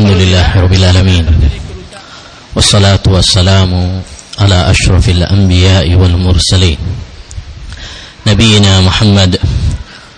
الحمد 0.00 0.16
لله 0.16 0.48
رب 0.64 0.72
العالمين. 0.72 1.26
والصلاة 2.56 3.04
والسلام 3.04 4.00
على 4.40 4.58
أشرف 4.72 5.08
الأنبياء 5.08 5.92
والمرسلين. 5.94 6.78
نبينا 8.26 8.80
محمد 8.80 9.36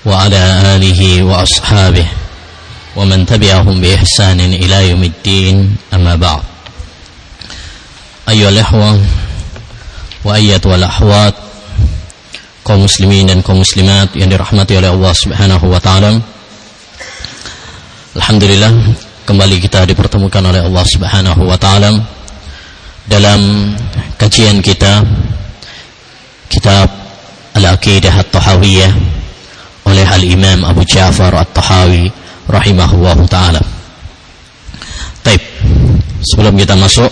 وعلى 0.06 0.42
آله 0.78 1.22
وأصحابه 1.22 2.06
ومن 2.96 3.26
تبعهم 3.26 3.80
بإحسان 3.82 4.40
إلى 4.40 4.90
يوم 4.94 5.02
الدين 5.02 5.76
أما 5.90 6.14
بعد. 6.14 6.42
أيها 8.28 8.48
الإخوة 8.54 9.02
وأيتها 10.24 10.74
الأحوات 10.78 11.34
kaum 12.62 12.86
muslimin 12.86 13.26
dan 13.26 13.42
kaum 13.42 13.58
muslimat 13.66 14.14
yang 14.14 14.30
dirahmati 14.30 14.78
oleh 14.78 14.94
Allah 14.94 15.10
Subhanahu 15.10 15.66
wa 15.66 15.82
taala. 15.82 16.22
Alhamdulillah 18.14 19.10
kembali 19.32 19.64
kita 19.64 19.88
dipertemukan 19.88 20.44
oleh 20.44 20.60
Allah 20.60 20.84
Subhanahu 20.84 21.48
wa 21.48 21.56
taala 21.56 21.88
dalam 23.08 23.72
kajian 24.20 24.60
kita 24.60 25.00
kitab 26.52 26.84
Al-Aqidah 27.56 28.12
At-Tahawiyah 28.12 28.92
oleh 29.88 30.04
Al-Imam 30.04 30.68
Abu 30.68 30.84
Ja'far 30.84 31.32
At-Tahawi 31.32 32.12
rahimahullah 32.44 33.16
taala. 33.32 33.64
Baik. 35.24 35.40
Sebelum 36.28 36.52
kita 36.52 36.76
masuk 36.76 37.08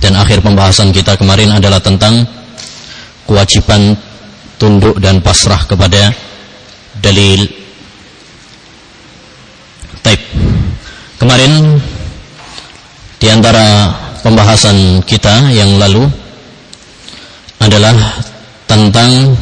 dan 0.00 0.16
akhir 0.16 0.40
pembahasan 0.40 0.96
kita 0.96 1.20
kemarin 1.20 1.52
adalah 1.52 1.84
tentang 1.84 2.24
kewajiban 3.28 4.00
tunduk 4.56 4.96
dan 4.96 5.20
pasrah 5.20 5.68
kepada 5.68 6.08
dalil 7.04 7.44
taib. 10.00 10.20
Kemarin 11.20 11.76
di 13.20 13.28
antara 13.28 13.92
pembahasan 14.24 15.04
kita 15.04 15.52
yang 15.52 15.76
lalu 15.76 16.08
adalah 17.60 17.92
tentang 18.64 19.36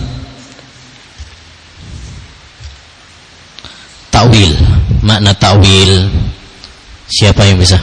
takwil, 4.10 4.50
makna 5.06 5.30
takwil. 5.38 6.10
Siapa 7.06 7.46
yang 7.46 7.62
bisa? 7.62 7.78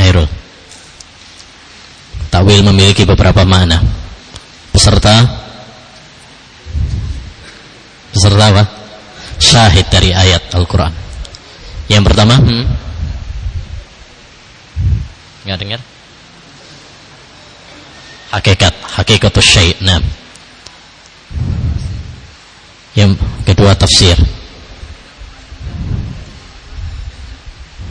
Airul. 0.00 0.24
Takwil 2.32 2.64
memiliki 2.64 3.04
beberapa 3.04 3.44
makna. 3.44 3.84
Peserta 4.72 5.28
beserta 8.16 8.44
apa? 8.48 8.64
Syahid 9.36 9.86
dari 9.92 10.16
ayat 10.16 10.56
Al-Quran. 10.56 11.01
Yang 11.92 12.04
pertama, 12.08 12.40
hmm? 12.40 12.64
nggak 15.44 15.58
dengar? 15.60 15.80
Hakikat, 18.32 18.74
hakikat 18.96 19.36
syai'. 19.44 19.76
Nah. 19.84 20.00
Yang 22.96 23.20
kedua 23.44 23.76
tafsir. 23.76 24.16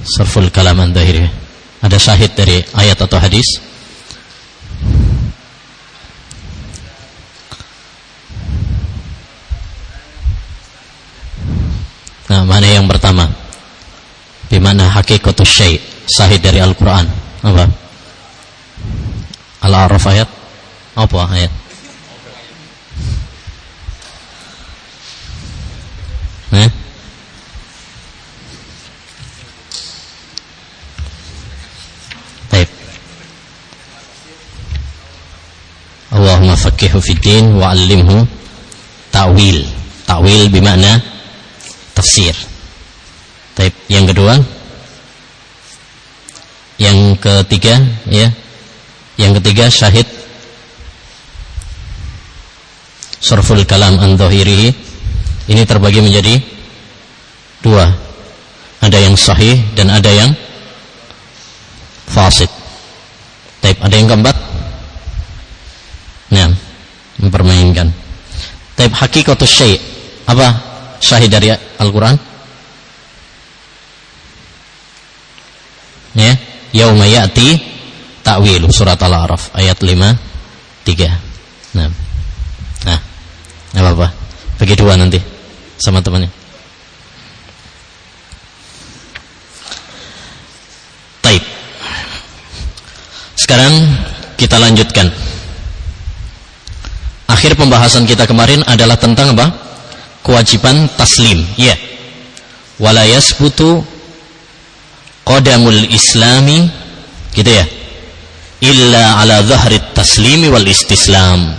Sarful 0.02 0.49
kalaman 0.49 0.89
dahiri. 0.89 1.30
Ada 1.86 2.02
syahid 2.02 2.33
dari 2.33 2.58
ayat 2.73 2.97
atau 3.05 3.21
hadis? 3.21 3.61
Nah, 12.33 12.41
mana 12.49 12.65
yang 12.65 12.89
pertama? 12.89 13.30
Di 14.52 14.59
mana 14.59 14.88
hakikatus 15.12 15.52
syai' 15.52 15.76
sahih 16.08 16.40
dari 16.40 16.64
Al-Qur'an? 16.64 17.04
Apa? 17.44 17.67
Al-A'raf 19.67 20.08
ayat? 20.08 20.30
Apa 20.95 21.20
ayat? 21.36 21.52
Eh? 26.55 26.70
Baik. 32.55 32.70
Allahumma 36.16 36.55
faqihu 36.55 37.04
fid 37.04 37.20
din 37.20 37.60
wa 37.60 37.76
'allimhu 37.76 38.23
ta'wil. 39.11 39.60
Ta'wil 40.08 40.48
bermakna 40.48 41.04
tafsir. 41.92 42.32
Taib. 43.55 43.76
Yang 43.92 44.16
kedua, 44.16 44.39
yang 46.81 47.14
ketiga, 47.21 47.77
ya, 48.09 48.33
yang 49.21 49.37
ketiga 49.37 49.69
syahid 49.69 50.09
surful 53.21 53.61
kalam 53.69 54.02
an 54.02 54.17
ini 55.45 55.61
terbagi 55.65 56.02
menjadi 56.02 56.41
dua. 57.61 57.86
Ada 58.81 58.97
yang 58.97 59.14
sahih 59.14 59.61
dan 59.77 59.93
ada 59.93 60.09
yang 60.09 60.33
fasid. 62.09 62.49
Taib. 63.61 63.77
Ada 63.77 63.93
yang 63.93 64.09
keempat? 64.09 64.36
Nah, 66.33 66.49
mempermainkan. 67.21 67.93
Taib 68.73 68.89
hakikatus 68.97 69.52
syai' 69.53 69.77
apa 70.25 70.47
syahid 70.97 71.30
dari 71.30 71.53
Al-Quran? 71.53 72.17
Ya, 76.17 76.33
yauma 76.71 77.08
ya'ti 77.08 77.59
ta'wilu 78.23 78.67
surat 78.71 78.99
Al-A'raf 78.99 79.55
ayat 79.55 79.77
5 79.80 80.87
3. 80.87 81.77
Nah. 81.77 81.89
Nah. 82.87 82.99
Apa-apa. 83.77 84.08
Bagi 84.58 84.76
dua 84.76 84.98
nanti 84.98 85.21
sama 85.77 86.02
temannya. 86.02 86.30
Taib. 91.21 91.43
Sekarang 93.38 93.73
kita 94.38 94.58
lanjutkan. 94.58 95.08
Akhir 97.30 97.55
pembahasan 97.55 98.03
kita 98.09 98.26
kemarin 98.27 98.65
adalah 98.67 98.99
tentang 98.99 99.38
apa? 99.38 99.71
kewajiban 100.21 100.86
taslim 100.95 101.42
ya 101.58 101.73
wala 102.77 103.05
yasbutu 103.05 103.82
qadamul 105.31 105.87
islami 105.87 106.67
gitu 107.31 107.47
ya? 107.47 107.64
Illa 108.61 109.23
ala 109.23 109.39
dhahri 109.42 109.80
taslimi 109.95 110.52
wal 110.52 110.67
istislam. 110.67 111.55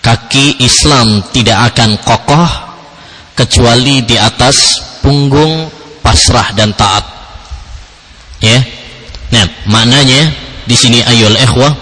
Kaki 0.00 0.64
Islam 0.64 1.22
tidak 1.30 1.72
akan 1.72 2.00
kokoh 2.00 2.50
kecuali 3.36 4.00
di 4.04 4.16
atas 4.16 4.80
punggung 5.04 5.68
pasrah 6.02 6.56
dan 6.56 6.72
taat. 6.74 7.04
Ya? 8.42 8.58
Nah 9.30 9.46
maknanya 9.70 10.34
di 10.64 10.76
sini 10.76 11.04
ayol 11.04 11.36
ikhwah 11.36 11.72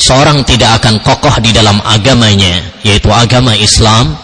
seorang 0.00 0.42
tidak 0.48 0.82
akan 0.82 1.04
kokoh 1.04 1.38
di 1.44 1.52
dalam 1.52 1.78
agamanya 1.84 2.82
yaitu 2.82 3.12
agama 3.12 3.52
Islam 3.56 4.16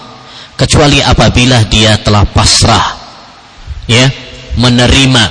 kecuali 0.56 0.98
apabila 1.04 1.62
dia 1.68 2.00
telah 2.00 2.24
pasrah. 2.28 2.96
Ya 3.88 4.27
menerima. 4.58 5.24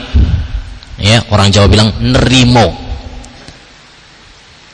Ya 0.98 1.22
orang 1.30 1.54
Jawa 1.54 1.68
bilang 1.70 1.94
nerimo. 2.02 2.88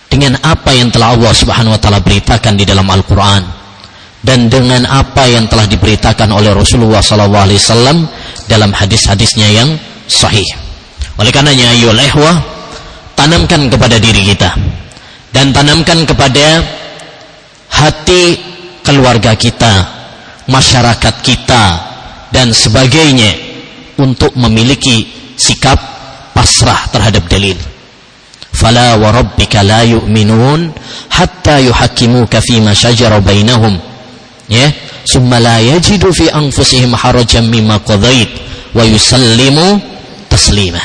Dengan 0.08 0.38
apa 0.46 0.72
yang 0.78 0.94
telah 0.94 1.18
Allah 1.18 1.34
Subhanahu 1.34 1.74
wa 1.74 1.82
taala 1.82 2.00
beritakan 2.00 2.54
di 2.54 2.70
dalam 2.70 2.86
Al-Qur'an 2.86 3.44
dan 4.24 4.48
dengan 4.48 4.86
apa 4.88 5.26
yang 5.26 5.50
telah 5.50 5.68
diberitakan 5.68 6.30
oleh 6.32 6.54
Rasulullah 6.54 7.02
wasallam 7.02 8.08
dalam 8.48 8.72
hadis-hadisnya 8.72 9.50
yang 9.52 9.70
sahih. 10.08 10.46
Oleh 11.18 11.34
karenanya 11.34 11.74
ayo 11.76 11.92
ihwah 11.92 12.40
tanamkan 13.18 13.68
kepada 13.74 13.98
diri 13.98 14.32
kita 14.32 14.54
dan 15.34 15.50
tanamkan 15.50 16.06
kepada 16.06 16.62
hati 17.74 18.38
keluarga 18.86 19.34
kita 19.34 19.74
masyarakat 20.48 21.16
kita 21.26 21.64
dan 22.30 22.54
sebagainya 22.54 23.43
untuk 24.00 24.34
memiliki 24.38 25.06
sikap 25.38 25.78
pasrah 26.34 26.90
terhadap 26.90 27.26
dalil. 27.30 27.58
Fala 28.54 28.96
wa 29.02 29.10
rabbika 29.10 29.66
la 29.66 29.82
yu'minun 29.82 30.70
hatta 31.10 31.58
yuhakkimuka 31.62 32.42
fima 32.42 32.72
shajara 32.78 33.18
bainahum. 33.18 33.78
Ya, 34.46 34.70
summa 35.08 35.42
la 35.42 35.58
yajidu 35.58 36.14
fi 36.14 36.30
anfusihim 36.30 36.94
harajan 36.94 37.50
mimma 37.50 37.82
qadait 37.82 38.30
wa 38.78 38.86
yusallimu 38.86 39.82
taslima. 40.30 40.82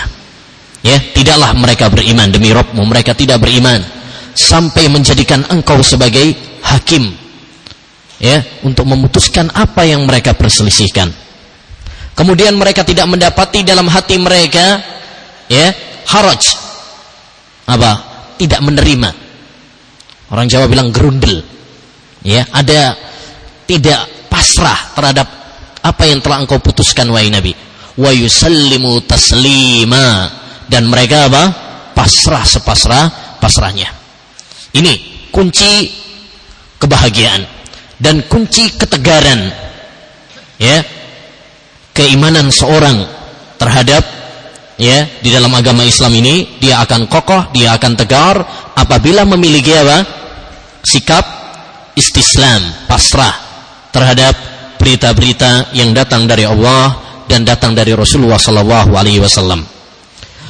Ya, 0.80 0.96
tidaklah 1.12 1.52
mereka 1.58 1.90
beriman 1.92 2.32
demi 2.32 2.54
Rabbmu, 2.54 2.80
mereka 2.86 3.12
tidak 3.12 3.42
beriman 3.42 3.82
sampai 4.38 4.86
menjadikan 4.86 5.42
engkau 5.50 5.82
sebagai 5.82 6.30
hakim 6.62 7.10
ya 8.22 8.42
untuk 8.66 8.86
memutuskan 8.86 9.50
apa 9.54 9.86
yang 9.86 10.06
mereka 10.06 10.34
perselisihkan. 10.34 11.10
Kemudian 12.18 12.58
mereka 12.58 12.82
tidak 12.82 13.06
mendapati 13.06 13.62
dalam 13.62 13.86
hati 13.86 14.18
mereka 14.18 14.82
ya 15.46 15.70
haraj. 16.10 16.42
Apa? 17.70 17.92
Tidak 18.34 18.58
menerima. 18.58 19.10
Orang 20.34 20.50
Jawa 20.50 20.66
bilang 20.66 20.90
gerundel. 20.90 21.46
Ya 22.26 22.42
ada 22.50 22.98
tidak 23.70 24.26
pasrah 24.26 24.98
terhadap 24.98 25.28
apa 25.78 26.02
yang 26.10 26.18
telah 26.18 26.42
engkau 26.42 26.58
putuskan 26.58 27.06
wahai 27.14 27.30
Nabi. 27.30 27.54
Wa 27.94 28.10
yusallimu 28.10 29.06
taslima. 29.06 30.34
Dan 30.68 30.90
mereka 30.90 31.30
apa? 31.30 31.44
Pasrah 31.94 32.44
sepasrah 32.44 33.38
pasrahnya. 33.38 33.88
Ini 34.74 34.92
kunci 35.32 35.88
kebahagiaan 36.76 37.42
dan 37.96 38.26
kunci 38.28 38.76
ketegaran. 38.76 39.48
Ya 40.58 40.97
keimanan 41.98 42.54
seorang 42.54 43.02
terhadap 43.58 44.06
ya 44.78 45.18
di 45.18 45.34
dalam 45.34 45.50
agama 45.50 45.82
Islam 45.82 46.14
ini 46.14 46.62
dia 46.62 46.78
akan 46.86 47.10
kokoh, 47.10 47.50
dia 47.50 47.74
akan 47.74 47.92
tegar 47.98 48.36
apabila 48.78 49.26
memiliki 49.26 49.74
apa? 49.74 50.06
sikap 50.86 51.26
istislam, 51.98 52.86
pasrah 52.86 53.34
terhadap 53.90 54.32
berita-berita 54.78 55.74
yang 55.74 55.90
datang 55.90 56.30
dari 56.30 56.46
Allah 56.46 56.94
dan 57.26 57.42
datang 57.42 57.74
dari 57.74 57.90
Rasulullah 57.98 58.38
sallallahu 58.38 58.94
alaihi 58.94 59.18
wasallam. 59.18 59.66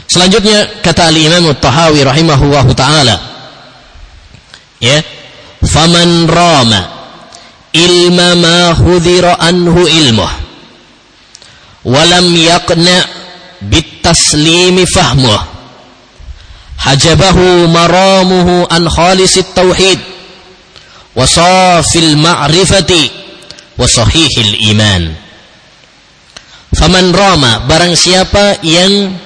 Selanjutnya 0.04 0.84
kata 0.84 1.08
Al-Imam 1.08 1.48
At-Tahawi 1.56 2.04
rahimahullahu 2.04 2.70
taala 2.76 3.16
ya, 4.84 5.00
"Faman 5.64 6.28
rama 6.28 6.80
ilma 7.72 8.28
ma 8.36 8.60
hudhira 8.76 9.40
anhu 9.40 9.88
ilmuh 9.88 10.47
walam 11.88 12.28
yaqna 12.36 13.08
bitaslimi 13.64 14.84
fahmuh. 14.84 15.40
Hajabahu 16.78 17.66
maramuhu 17.72 18.68
an 18.68 18.86
khalisit 18.86 19.56
tauhid. 19.56 19.98
Wa 21.16 21.24
safil 21.24 22.14
ma'rifati. 22.20 23.10
Wa 23.80 23.88
sahihil 23.88 24.54
iman. 24.76 25.02
Faman 26.76 27.10
rama 27.16 27.64
barang 27.64 27.96
siapa 27.96 28.60
yang 28.60 29.16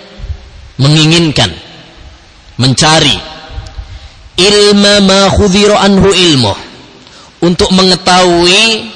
menginginkan 0.79 1.50
mencari 2.56 3.19
ilma 4.38 5.03
ma 5.03 5.20
khudhira 5.26 5.82
anhu 5.82 6.14
ilmu 6.14 6.55
untuk 7.43 7.75
mengetahui 7.75 8.87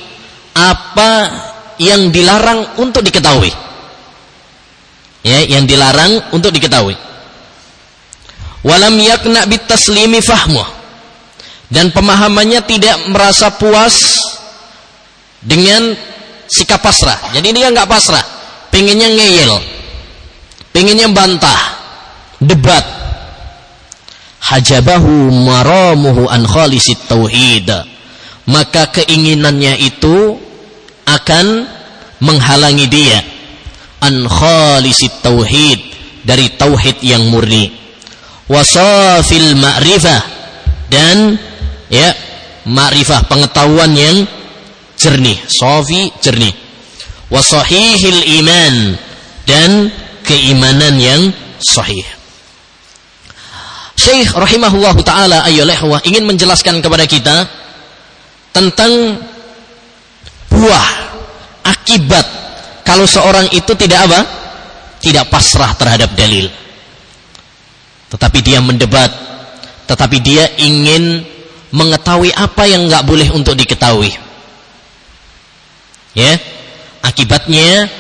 apa 0.55 1.13
yang 1.77 2.09
dilarang 2.13 2.81
untuk 2.81 3.05
diketahui. 3.05 3.53
Ya, 5.27 5.43
yang 5.43 5.67
dilarang 5.67 6.31
untuk 6.31 6.55
diketahui. 6.55 6.95
Walam 8.63 8.95
yakna 8.99 9.47
bitaslimi 9.47 10.23
fahmu. 10.23 10.63
Dan 11.67 11.91
pemahamannya 11.91 12.63
tidak 12.63 13.11
merasa 13.11 13.51
puas 13.59 14.23
dengan 15.43 15.99
sikap 16.47 16.79
pasrah. 16.79 17.35
Jadi 17.35 17.51
dia 17.51 17.71
nggak 17.75 17.91
pasrah, 17.91 18.23
pengennya 18.71 19.11
ngeyel, 19.11 19.53
pengennya 20.71 21.11
bantah, 21.11 21.61
debat. 22.39 22.87
Hajabahu 24.47 25.35
maramuhu 25.43 26.31
an 26.31 26.47
khalisit 26.47 27.03
tauhid. 27.11 27.67
Maka 28.47 28.95
keinginannya 28.95 29.75
itu 29.83 30.39
akan 31.07 31.67
menghalangi 32.21 32.87
dia 32.91 33.19
an 34.03 34.27
khalisit 34.27 35.23
tauhid 35.23 35.81
dari 36.27 36.51
tauhid 36.59 37.01
yang 37.01 37.23
murni. 37.31 37.73
Wasafil 38.47 39.59
ma'rifah 39.59 40.23
dan 40.87 41.35
ya 41.91 42.15
ma'rifah 42.67 43.27
pengetahuan 43.27 43.95
yang 43.95 44.27
jernih 44.99 45.39
safi 45.47 46.11
jernih. 46.23 46.55
Wasahihil 47.27 48.23
iman 48.43 48.75
dan 49.47 49.91
keimanan 50.23 50.95
yang 50.99 51.23
sahih. 51.59 52.07
Syekh 53.97 54.31
rahimahullahu 54.31 55.03
taala 55.03 55.43
ayyuhal 55.49 55.99
ingin 56.07 56.23
menjelaskan 56.29 56.79
kepada 56.79 57.09
kita 57.09 57.49
tentang 58.55 59.19
buah 60.51 60.89
akibat 61.67 62.27
kalau 62.87 63.03
seorang 63.03 63.51
itu 63.51 63.75
tidak 63.75 64.07
apa? 64.07 64.21
Tidak 65.03 65.27
pasrah 65.27 65.75
terhadap 65.75 66.15
dalil. 66.15 66.47
Tetapi 68.07 68.39
dia 68.39 68.63
mendebat, 68.63 69.11
tetapi 69.91 70.23
dia 70.23 70.47
ingin 70.63 71.27
mengetahui 71.75 72.31
apa 72.31 72.71
yang 72.71 72.87
nggak 72.87 73.03
boleh 73.03 73.29
untuk 73.35 73.59
diketahui. 73.59 74.15
Ya, 76.15 76.39
akibatnya 77.03 77.91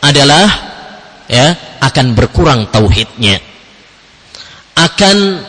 adalah 0.00 0.48
ya 1.28 1.54
akan 1.84 2.16
berkurang 2.16 2.72
tauhidnya, 2.72 3.36
akan 4.80 5.44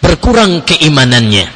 berkurang 0.00 0.64
keimanannya. 0.64 1.46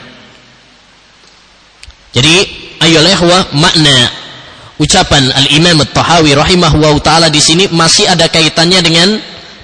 Jadi 2.12 2.61
ayolah 2.82 3.46
makna 3.54 4.22
ucapan 4.82 5.30
Al-Imam 5.30 5.78
At-Tahawi 5.86 6.34
rahimahullah 6.34 6.94
taala 6.98 7.26
di 7.30 7.38
sini 7.38 7.70
masih 7.70 8.10
ada 8.10 8.26
kaitannya 8.26 8.82
dengan 8.82 9.08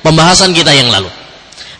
pembahasan 0.06 0.54
kita 0.54 0.70
yang 0.70 0.86
lalu. 0.94 1.10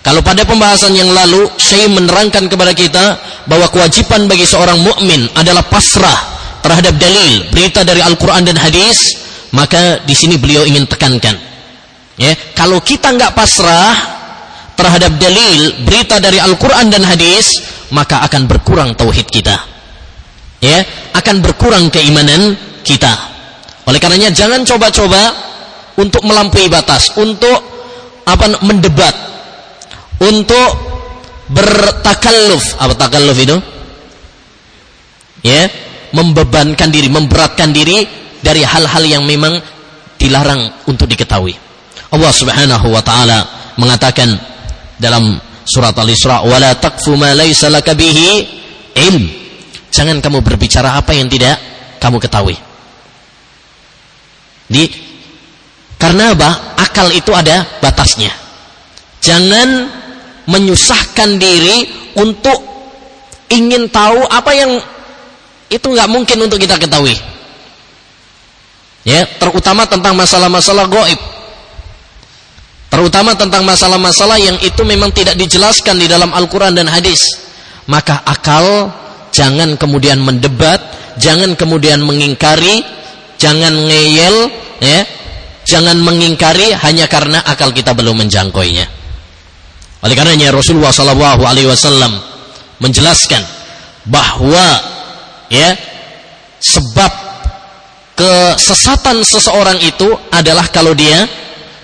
Kalau 0.03 0.25
pada 0.25 0.43
pembahasan 0.43 0.95
yang 0.95 1.11
lalu 1.15 1.47
saya 1.59 1.87
menerangkan 1.87 2.51
kepada 2.51 2.73
kita 2.75 3.05
bahwa 3.47 3.71
kewajiban 3.71 4.27
bagi 4.27 4.47
seorang 4.47 4.81
mukmin 4.83 5.31
adalah 5.39 5.63
pasrah 5.67 6.17
terhadap 6.65 6.99
dalil, 6.99 7.47
berita 7.55 7.87
dari 7.87 8.03
Al-Qur'an 8.03 8.43
dan 8.43 8.59
hadis, 8.59 9.15
maka 9.55 10.03
di 10.03 10.15
sini 10.17 10.41
beliau 10.41 10.67
ingin 10.67 10.89
tekankan. 10.91 11.37
Ya, 12.19 12.35
kalau 12.59 12.83
kita 12.83 13.15
nggak 13.15 13.37
pasrah 13.37 13.95
terhadap 14.75 15.15
dalil, 15.23 15.87
berita 15.87 16.19
dari 16.19 16.43
Al-Qur'an 16.43 16.91
dan 16.91 17.07
hadis, 17.07 17.63
maka 17.95 18.27
akan 18.27 18.51
berkurang 18.51 18.99
tauhid 18.99 19.29
kita 19.31 19.78
ya 20.63 20.79
akan 21.15 21.43
berkurang 21.43 21.91
keimanan 21.91 22.55
kita. 22.83 23.13
Oleh 23.89 23.99
karenanya 24.03 24.35
jangan 24.35 24.63
coba-coba 24.69 25.23
untuk 25.99 26.23
melampaui 26.23 26.69
batas, 26.71 27.15
untuk 27.17 27.59
apa 28.29 28.61
mendebat, 28.63 29.15
untuk 30.21 30.71
bertakalluf. 31.49 32.77
Apa 32.77 32.93
takalluf 32.95 33.39
itu? 33.41 33.57
Ya, 35.43 35.71
membebankan 36.13 36.91
diri, 36.93 37.09
memberatkan 37.09 37.73
diri 37.73 38.05
dari 38.43 38.63
hal-hal 38.63 39.05
yang 39.07 39.25
memang 39.25 39.57
dilarang 40.19 40.85
untuk 40.91 41.09
diketahui. 41.09 41.55
Allah 42.13 42.33
Subhanahu 42.33 42.87
wa 42.91 43.03
taala 43.05 43.39
mengatakan 43.79 44.35
dalam 44.99 45.39
surat 45.65 45.95
Al-Isra, 45.95 46.43
"Wala 46.43 46.75
taqfu 46.75 47.15
ma 47.15 47.33
laysa 47.33 47.71
laka 47.71 47.95
ilm." 47.95 49.48
Jangan 49.89 50.21
kamu 50.21 50.45
berbicara 50.45 50.97
apa 50.97 51.17
yang 51.17 51.27
tidak 51.33 51.57
kamu 51.99 52.21
ketahui. 52.21 52.57
Di 54.69 54.85
karena 55.99 56.37
apa? 56.37 56.79
Akal 56.79 57.11
itu 57.11 57.35
ada 57.35 57.67
batasnya. 57.83 58.31
Jangan 59.19 59.91
menyusahkan 60.47 61.37
diri 61.37 61.89
untuk 62.17 62.63
ingin 63.51 63.91
tahu 63.91 64.23
apa 64.29 64.53
yang 64.55 64.79
itu 65.69 65.85
nggak 65.85 66.09
mungkin 66.09 66.39
untuk 66.47 66.61
kita 66.61 66.79
ketahui. 66.79 67.17
Ya, 69.05 69.25
terutama 69.41 69.89
tentang 69.89 70.15
masalah-masalah 70.17 70.85
goib. 70.89 71.21
Terutama 72.89 73.37
tentang 73.37 73.65
masalah-masalah 73.69 74.41
yang 74.41 74.57
itu 74.65 74.81
memang 74.85 75.13
tidak 75.13 75.37
dijelaskan 75.37 76.01
di 76.01 76.09
dalam 76.09 76.33
Al-Quran 76.33 76.73
dan 76.73 76.89
hadis. 76.89 77.37
Maka 77.89 78.21
akal 78.25 78.89
jangan 79.31 79.77
kemudian 79.81 80.21
mendebat, 80.21 80.81
jangan 81.21 81.55
kemudian 81.55 82.03
mengingkari, 82.05 82.85
jangan 83.41 83.73
ngeyel, 83.75 84.51
ya, 84.83 85.01
jangan 85.69 86.01
mengingkari 86.01 86.73
hanya 86.73 87.05
karena 87.07 87.45
akal 87.45 87.71
kita 87.73 87.93
belum 87.93 88.25
menjangkauinya. 88.25 88.87
Oleh 89.99 90.15
karenanya 90.15 90.55
Rasulullah 90.55 90.95
Wasallam 90.95 92.13
menjelaskan 92.79 93.43
bahwa 94.07 94.67
ya 95.51 95.75
sebab 96.63 97.13
kesesatan 98.15 99.23
seseorang 99.23 99.79
itu 99.83 100.07
adalah 100.31 100.67
kalau 100.71 100.95
dia 100.95 101.27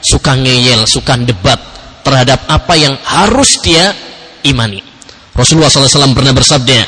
suka 0.03 0.35
ngeyel, 0.35 0.87
suka 0.87 1.19
debat 1.21 1.57
terhadap 2.05 2.45
apa 2.47 2.75
yang 2.77 2.95
harus 3.03 3.59
dia 3.65 3.95
imani. 4.45 4.83
Rasulullah 5.35 5.73
SAW 5.73 6.15
pernah 6.15 6.31
bersabda, 6.31 6.79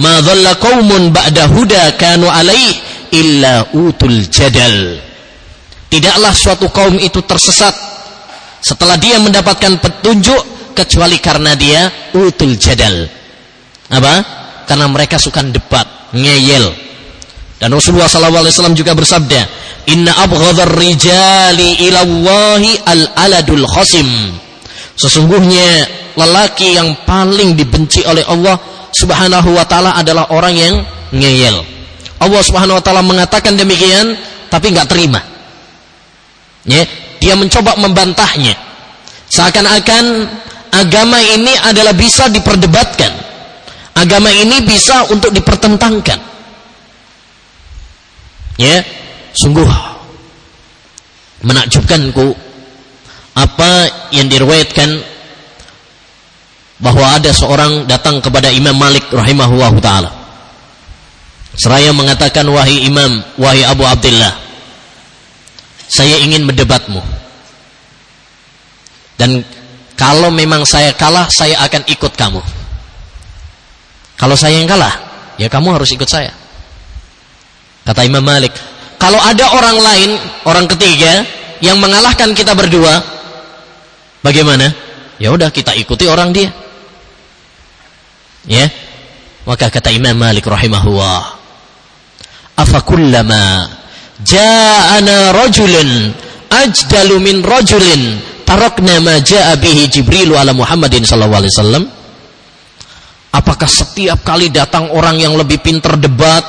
ma 0.00 0.24
dhalla 0.24 0.56
qaumun 0.56 1.12
ba'da 1.12 1.46
huda 1.52 1.94
kanu 2.00 2.26
alaih 2.26 2.72
illa 3.12 3.68
utul 3.76 4.26
jadal 4.32 5.10
Tidaklah 5.90 6.30
suatu 6.30 6.70
kaum 6.70 7.02
itu 7.02 7.18
tersesat 7.26 7.74
setelah 8.62 8.94
dia 8.94 9.18
mendapatkan 9.18 9.82
petunjuk 9.82 10.70
kecuali 10.70 11.18
karena 11.18 11.58
dia 11.58 11.90
utul 12.14 12.54
jadal. 12.54 13.10
Apa? 13.90 14.14
Karena 14.70 14.86
mereka 14.86 15.18
suka 15.18 15.42
debat, 15.42 16.14
ngeyel. 16.14 16.62
Dan 17.58 17.74
Rasulullah 17.74 18.06
SAW 18.06 18.70
juga 18.70 18.94
bersabda, 18.94 19.40
Inna 19.90 20.14
abghadar 20.14 20.70
rijali 20.78 21.90
ilallahi 21.90 22.86
al-aladul 22.86 23.66
khasim. 23.66 24.06
Sesungguhnya 24.94 25.90
lelaki 26.14 26.78
yang 26.78 27.02
paling 27.02 27.58
dibenci 27.58 28.06
oleh 28.06 28.22
Allah 28.30 28.54
Subhanahu 28.90 29.54
wa 29.54 29.64
taala 29.66 29.94
adalah 29.94 30.30
orang 30.34 30.54
yang 30.54 30.74
ngeyel. 31.14 31.62
Allah 32.20 32.42
Subhanahu 32.44 32.78
wa 32.78 32.84
taala 32.84 33.02
mengatakan 33.06 33.56
demikian 33.56 34.18
tapi 34.50 34.74
nggak 34.74 34.88
terima. 34.90 35.20
Ya, 36.66 36.84
dia 37.22 37.34
mencoba 37.38 37.78
membantahnya. 37.80 38.52
Seakan-akan 39.30 40.04
agama 40.74 41.16
ini 41.22 41.54
adalah 41.64 41.94
bisa 41.94 42.28
diperdebatkan. 42.28 43.12
Agama 43.96 44.28
ini 44.32 44.60
bisa 44.66 45.06
untuk 45.08 45.30
dipertentangkan. 45.30 46.18
Ya, 48.60 48.84
sungguh 49.32 49.68
menakjubkanku 51.40 52.36
apa 53.32 53.72
yang 54.12 54.28
diriwayatkan 54.28 55.00
bahwa 56.80 57.04
ada 57.20 57.30
seorang 57.30 57.84
datang 57.84 58.24
kepada 58.24 58.48
Imam 58.48 58.74
Malik 58.74 59.06
rahimahullah 59.12 59.72
taala. 59.84 60.10
Seraya 61.54 61.92
mengatakan 61.92 62.48
wahai 62.48 62.88
Imam, 62.88 63.20
wahai 63.36 63.62
Abu 63.68 63.84
Abdullah, 63.84 64.32
saya 65.84 66.16
ingin 66.24 66.48
mendebatmu. 66.48 67.04
Dan 69.20 69.44
kalau 69.92 70.32
memang 70.32 70.64
saya 70.64 70.96
kalah, 70.96 71.28
saya 71.28 71.60
akan 71.60 71.84
ikut 71.84 72.16
kamu. 72.16 72.40
Kalau 74.16 74.36
saya 74.38 74.56
yang 74.56 74.70
kalah, 74.70 74.94
ya 75.36 75.52
kamu 75.52 75.76
harus 75.76 75.92
ikut 75.92 76.08
saya. 76.08 76.32
Kata 77.84 78.08
Imam 78.08 78.24
Malik, 78.24 78.56
kalau 78.96 79.20
ada 79.20 79.44
orang 79.52 79.76
lain, 79.76 80.10
orang 80.48 80.64
ketiga 80.64 81.26
yang 81.60 81.76
mengalahkan 81.76 82.32
kita 82.32 82.56
berdua, 82.56 83.00
bagaimana? 84.24 84.72
Ya 85.20 85.28
udah 85.28 85.52
kita 85.52 85.76
ikuti 85.76 86.08
orang 86.08 86.32
dia. 86.32 86.48
Ya. 88.48 88.68
Maka 89.44 89.72
kata 89.72 89.88
Imam 89.90 90.14
Malik 90.20 90.44
rahimahullah, 90.44 91.40
afakullama 92.60 93.72
ja'ana 94.20 95.32
rajulun 95.32 96.12
ajdalu 96.52 97.16
min 97.24 97.36
rajulin 97.40 98.20
tarakna 98.44 99.00
ma 99.00 99.16
ja'a 99.18 99.56
bihi 99.56 99.88
Jibril 99.88 100.36
ala 100.36 100.52
Muhammadin 100.52 101.08
sallallahu 101.08 101.40
alaihi 101.40 101.54
wasallam. 101.56 101.84
Apakah 103.30 103.70
setiap 103.70 104.20
kali 104.26 104.52
datang 104.52 104.92
orang 104.92 105.16
yang 105.16 105.38
lebih 105.38 105.62
pintar 105.62 105.94
debat 105.96 106.42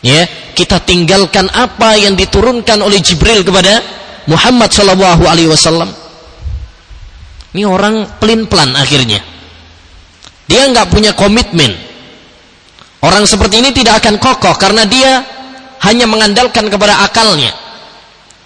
ya 0.00 0.24
kita 0.56 0.80
tinggalkan 0.80 1.44
apa 1.52 1.94
yang 2.00 2.16
diturunkan 2.16 2.80
oleh 2.80 2.98
Jibril 3.04 3.44
kepada 3.46 3.78
Muhammad 4.26 4.74
sallallahu 4.74 5.22
alaihi 5.30 5.46
wasallam? 5.46 5.94
Ini 7.54 7.64
orang 7.64 8.18
pelin-pelan 8.18 8.74
akhirnya 8.76 9.37
dia 10.48 10.64
nggak 10.66 10.88
punya 10.88 11.12
komitmen 11.12 11.76
orang 13.04 13.28
seperti 13.28 13.62
ini 13.62 13.70
tidak 13.70 14.02
akan 14.02 14.18
kokoh 14.18 14.56
karena 14.58 14.82
dia 14.88 15.22
hanya 15.84 16.06
mengandalkan 16.10 16.66
kepada 16.66 17.06
akalnya. 17.06 17.54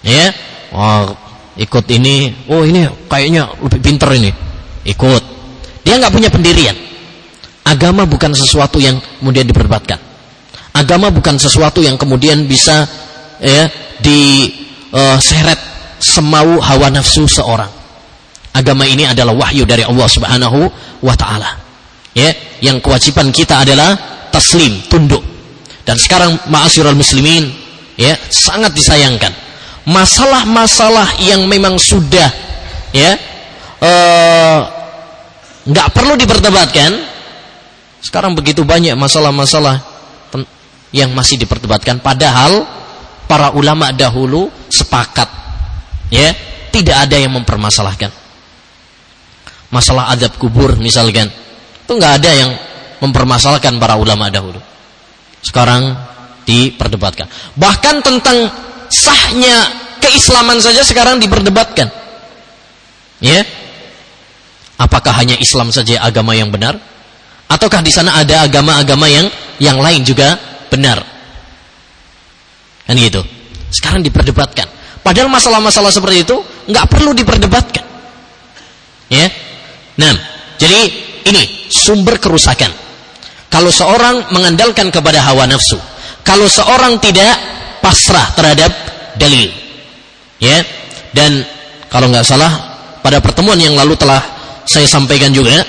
Ya, 0.03 0.35
oh, 0.75 1.15
ikut 1.55 1.85
ini, 1.89 2.35
oh 2.51 2.67
ini 2.67 2.85
kayaknya 3.07 3.47
lebih 3.63 3.79
pinter 3.79 4.09
ini, 4.13 4.31
ikut. 4.83 5.23
Dia 5.87 5.95
nggak 5.97 6.13
punya 6.13 6.29
pendirian. 6.29 6.75
Agama 7.63 8.03
bukan 8.03 8.35
sesuatu 8.35 8.77
yang 8.77 8.99
kemudian 8.99 9.47
diperdebatkan. 9.47 9.99
Agama 10.75 11.07
bukan 11.07 11.39
sesuatu 11.39 11.79
yang 11.79 11.95
kemudian 11.95 12.43
bisa 12.43 12.83
ya 13.39 13.71
diseret 14.03 15.59
uh, 15.59 15.63
semau 16.03 16.59
hawa 16.59 16.91
nafsu 16.91 17.23
seorang. 17.23 17.71
Agama 18.53 18.83
ini 18.83 19.07
adalah 19.07 19.33
wahyu 19.33 19.63
dari 19.63 19.87
Allah 19.87 20.07
Subhanahu 20.11 20.59
wa 20.99 21.15
taala. 21.15 21.62
Ya, 22.13 22.29
yang 22.61 22.77
kewajiban 22.77 23.33
kita 23.33 23.65
adalah 23.65 23.97
taslim, 24.29 24.85
tunduk 24.85 25.33
dan 25.83 25.99
sekarang 25.99 26.39
ma'asyiral 26.47 26.95
muslimin 26.95 27.51
ya 27.99 28.15
sangat 28.31 28.71
disayangkan. 28.71 29.31
Masalah-masalah 29.83 31.19
yang 31.19 31.43
memang 31.43 31.75
sudah 31.75 32.31
ya 32.95 33.11
eh, 33.83 34.59
nggak 35.67 35.87
uh, 35.87 35.91
perlu 35.91 36.15
diperdebatkan. 36.15 36.91
Sekarang 37.99 38.35
begitu 38.35 38.63
banyak 38.63 38.95
masalah-masalah 38.95 39.79
yang 40.93 41.11
masih 41.11 41.39
diperdebatkan 41.39 41.99
padahal 41.99 42.63
para 43.25 43.55
ulama 43.57 43.89
dahulu 43.95 44.51
sepakat 44.69 45.25
ya 46.13 46.29
tidak 46.69 47.09
ada 47.09 47.17
yang 47.17 47.33
mempermasalahkan 47.33 48.13
masalah 49.73 50.13
adab 50.13 50.37
kubur 50.37 50.77
misalkan 50.77 51.31
itu 51.83 51.91
nggak 51.91 52.13
ada 52.23 52.31
yang 52.31 52.51
mempermasalahkan 53.03 53.75
para 53.77 53.99
ulama 53.99 54.31
dahulu 54.31 54.59
sekarang 55.43 55.91
diperdebatkan. 56.47 57.27
Bahkan 57.59 57.95
tentang 57.99 58.47
sahnya 58.87 59.55
keislaman 59.99 60.59
saja 60.63 60.81
sekarang 60.81 61.19
diperdebatkan. 61.19 61.91
Ya. 63.19 63.43
Apakah 64.79 65.15
hanya 65.15 65.37
Islam 65.39 65.69
saja 65.71 66.01
agama 66.03 66.35
yang 66.35 66.49
benar? 66.51 66.75
Ataukah 67.47 67.85
di 67.85 67.93
sana 67.93 68.17
ada 68.17 68.43
agama-agama 68.43 69.05
yang 69.07 69.27
yang 69.61 69.77
lain 69.79 70.01
juga 70.03 70.35
benar? 70.67 71.03
Kan 72.83 72.97
gitu. 72.99 73.23
Sekarang 73.71 74.03
diperdebatkan. 74.03 74.67
Padahal 75.03 75.27
masalah-masalah 75.31 75.91
seperti 75.91 76.27
itu 76.27 76.35
nggak 76.67 76.87
perlu 76.89 77.15
diperdebatkan. 77.15 77.85
Ya. 79.11 79.29
Nah, 79.99 80.13
jadi 80.57 80.89
ini 81.29 81.62
sumber 81.83 82.15
kerusakan. 82.23 82.71
Kalau 83.51 83.69
seorang 83.69 84.31
mengandalkan 84.31 84.87
kepada 84.89 85.19
hawa 85.19 85.45
nafsu, 85.45 85.75
kalau 86.23 86.47
seorang 86.47 86.97
tidak 87.03 87.35
pasrah 87.83 88.31
terhadap 88.33 88.71
dalil. 89.19 89.51
Ya. 90.39 90.63
Dan 91.13 91.45
kalau 91.91 92.09
nggak 92.09 92.25
salah 92.25 92.49
pada 93.05 93.21
pertemuan 93.21 93.59
yang 93.59 93.77
lalu 93.77 93.93
telah 93.99 94.23
saya 94.65 94.87
sampaikan 94.89 95.29
juga 95.29 95.61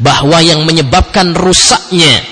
bahwa 0.00 0.42
yang 0.42 0.64
menyebabkan 0.66 1.36
rusaknya 1.36 2.24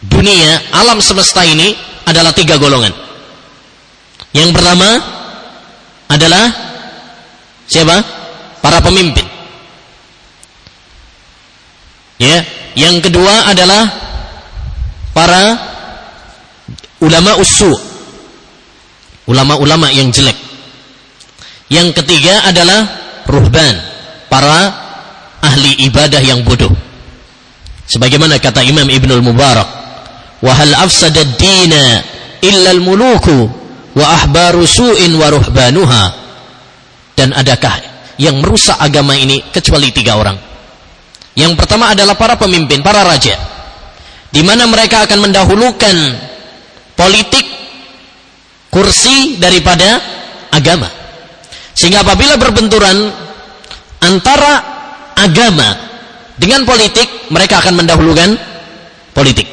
dunia 0.00 0.72
alam 0.72 1.02
semesta 1.02 1.42
ini 1.44 1.76
adalah 2.06 2.32
tiga 2.32 2.56
golongan. 2.56 2.94
Yang 4.32 4.50
pertama 4.54 4.88
adalah 6.08 6.44
siapa? 7.68 7.96
Para 8.62 8.78
pemimpin. 8.80 9.25
Ya, 12.16 12.44
yang 12.72 13.04
kedua 13.04 13.52
adalah 13.52 13.84
para 15.12 15.44
ulama 17.04 17.36
usu. 17.36 17.72
Ulama-ulama 19.26 19.90
yang 19.90 20.08
jelek. 20.14 20.38
Yang 21.66 21.98
ketiga 21.98 22.46
adalah 22.46 22.86
ruhban, 23.26 23.74
para 24.30 24.70
ahli 25.42 25.82
ibadah 25.90 26.22
yang 26.22 26.46
bodoh. 26.46 26.70
Sebagaimana 27.90 28.38
kata 28.38 28.62
Imam 28.62 28.86
Ibnul 28.86 29.22
Mubarak, 29.22 29.68
"Wa 30.40 30.52
hal 30.54 30.78
afsada 30.78 31.26
ad-dina 31.26 32.06
illa 32.38 32.70
al-muluku 32.70 33.50
wa 33.98 34.06
ahbaru 34.14 34.62
su'in 34.62 35.10
wa 35.18 35.26
ruhbanuha." 35.26 36.04
Dan 37.18 37.34
adakah 37.34 37.74
yang 38.22 38.38
merusak 38.38 38.78
agama 38.78 39.18
ini 39.18 39.42
kecuali 39.50 39.90
tiga 39.90 40.22
orang? 40.22 40.55
Yang 41.36 41.52
pertama 41.60 41.92
adalah 41.92 42.16
para 42.16 42.40
pemimpin, 42.40 42.80
para 42.80 43.04
raja. 43.04 43.36
Di 44.32 44.40
mana 44.40 44.64
mereka 44.64 45.04
akan 45.04 45.28
mendahulukan 45.28 45.96
politik 46.96 47.44
kursi 48.72 49.36
daripada 49.36 50.00
agama. 50.48 50.88
Sehingga 51.76 52.00
apabila 52.00 52.40
berbenturan 52.40 53.12
antara 54.00 54.52
agama 55.12 55.76
dengan 56.40 56.64
politik, 56.64 57.28
mereka 57.28 57.60
akan 57.60 57.84
mendahulukan 57.84 58.32
politik. 59.12 59.44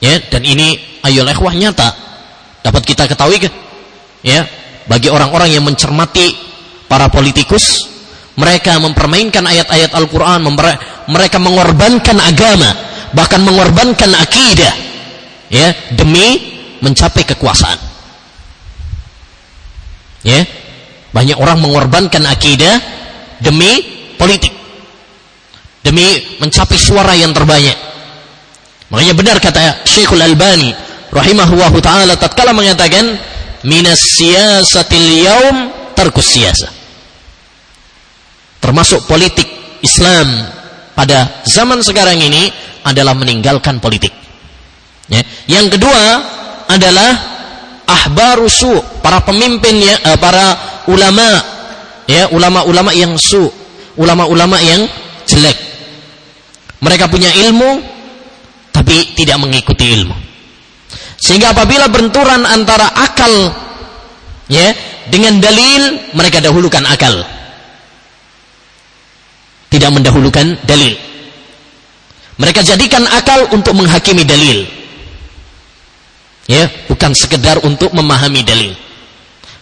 Ya, 0.00 0.16
dan 0.32 0.40
ini 0.40 0.78
ayo 1.04 1.26
ikhwah 1.28 1.52
nyata 1.52 1.90
dapat 2.62 2.82
kita 2.86 3.10
ketahui 3.10 3.42
ya 4.22 4.46
bagi 4.86 5.10
orang-orang 5.10 5.52
yang 5.52 5.66
mencermati 5.66 6.38
para 6.86 7.10
politikus 7.10 7.97
mereka 8.38 8.78
mempermainkan 8.78 9.42
ayat-ayat 9.42 9.90
Al-Quran, 9.98 10.46
mereka 11.10 11.42
mengorbankan 11.42 12.22
agama, 12.22 12.70
bahkan 13.10 13.42
mengorbankan 13.42 14.14
akidah, 14.14 14.74
ya 15.50 15.74
demi 15.90 16.38
mencapai 16.78 17.26
kekuasaan. 17.26 17.78
Ya. 20.22 20.46
Banyak 21.08 21.40
orang 21.40 21.58
mengorbankan 21.58 22.22
akidah 22.30 22.78
demi 23.42 23.82
politik. 24.14 24.54
Demi 25.82 26.38
mencapai 26.38 26.78
suara 26.78 27.16
yang 27.18 27.34
terbanyak. 27.34 27.74
Makanya 28.92 29.14
benar 29.18 29.36
kata 29.40 29.82
Syekhul 29.88 30.20
Albani 30.20 30.70
rahimahullah 31.08 31.72
taala 31.80 32.14
tatkala 32.14 32.52
mengatakan 32.52 33.18
minas 33.64 34.00
siyasatil 34.20 35.08
yaum 35.26 35.56
tarkus 35.96 36.28
siyasa. 36.38 36.77
Termasuk 38.58 39.06
politik 39.06 39.46
Islam 39.82 40.26
pada 40.98 41.42
zaman 41.46 41.78
sekarang 41.82 42.18
ini 42.18 42.50
adalah 42.82 43.14
meninggalkan 43.14 43.78
politik. 43.78 44.10
Ya. 45.08 45.22
Yang 45.46 45.78
kedua 45.78 46.02
adalah 46.68 47.10
ahbarusu, 47.86 49.00
para 49.00 49.22
pemimpin 49.24 49.78
ya, 49.80 49.96
eh, 50.12 50.18
para 50.20 50.58
ulama 50.90 51.28
ya, 52.10 52.28
ulama-ulama 52.34 52.90
yang 52.92 53.14
su, 53.16 53.46
ulama-ulama 53.96 54.58
yang 54.60 54.84
jelek. 55.24 55.56
Mereka 56.78 57.10
punya 57.10 57.30
ilmu 57.46 57.82
tapi 58.70 59.16
tidak 59.18 59.38
mengikuti 59.42 59.86
ilmu. 59.98 60.14
Sehingga 61.18 61.50
apabila 61.50 61.90
benturan 61.90 62.46
antara 62.46 62.94
akal 62.94 63.34
ya 64.46 64.70
dengan 65.10 65.42
dalil 65.42 66.14
mereka 66.14 66.38
dahulukan 66.38 66.86
akal 66.86 67.37
tidak 69.68 69.90
mendahulukan 69.92 70.56
dalil. 70.64 70.96
Mereka 72.38 72.62
jadikan 72.64 73.04
akal 73.08 73.50
untuk 73.52 73.74
menghakimi 73.74 74.24
dalil. 74.24 74.64
Ya, 76.48 76.64
bukan 76.88 77.12
sekedar 77.12 77.60
untuk 77.60 77.92
memahami 77.92 78.40
dalil. 78.40 78.72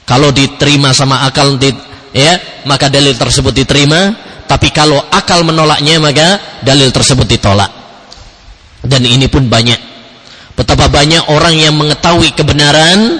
Kalau 0.06 0.30
diterima 0.30 0.94
sama 0.94 1.26
akal 1.26 1.58
ya, 2.14 2.62
maka 2.62 2.86
dalil 2.86 3.18
tersebut 3.18 3.50
diterima, 3.50 4.14
tapi 4.46 4.70
kalau 4.70 5.02
akal 5.10 5.42
menolaknya 5.42 5.98
maka 5.98 6.60
dalil 6.62 6.94
tersebut 6.94 7.26
ditolak. 7.26 7.72
Dan 8.86 9.02
ini 9.02 9.26
pun 9.26 9.50
banyak. 9.50 9.98
Betapa 10.54 10.86
banyak 10.86 11.26
orang 11.26 11.58
yang 11.58 11.74
mengetahui 11.74 12.32
kebenaran 12.38 13.18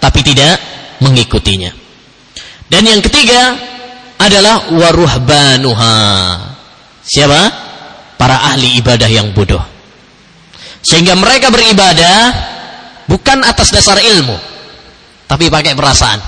tapi 0.00 0.24
tidak 0.24 0.56
mengikutinya. 1.04 1.70
Dan 2.72 2.88
yang 2.88 3.04
ketiga, 3.04 3.54
adalah 4.26 4.70
waruhbanuha. 4.70 5.96
Siapa? 7.02 7.40
Para 8.14 8.54
ahli 8.54 8.78
ibadah 8.78 9.10
yang 9.10 9.34
bodoh. 9.34 9.62
Sehingga 10.82 11.14
mereka 11.18 11.50
beribadah 11.50 12.34
bukan 13.06 13.42
atas 13.46 13.70
dasar 13.70 13.98
ilmu, 13.98 14.34
tapi 15.26 15.46
pakai 15.50 15.74
perasaan. 15.74 16.20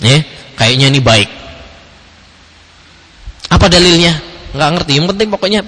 Ya, 0.00 0.20
kayaknya 0.56 0.92
ini 0.92 1.00
baik. 1.00 1.28
Apa 3.48 3.72
dalilnya? 3.72 4.20
Enggak 4.52 4.70
ngerti. 4.76 4.92
Yang 5.00 5.06
penting 5.16 5.28
pokoknya 5.32 5.60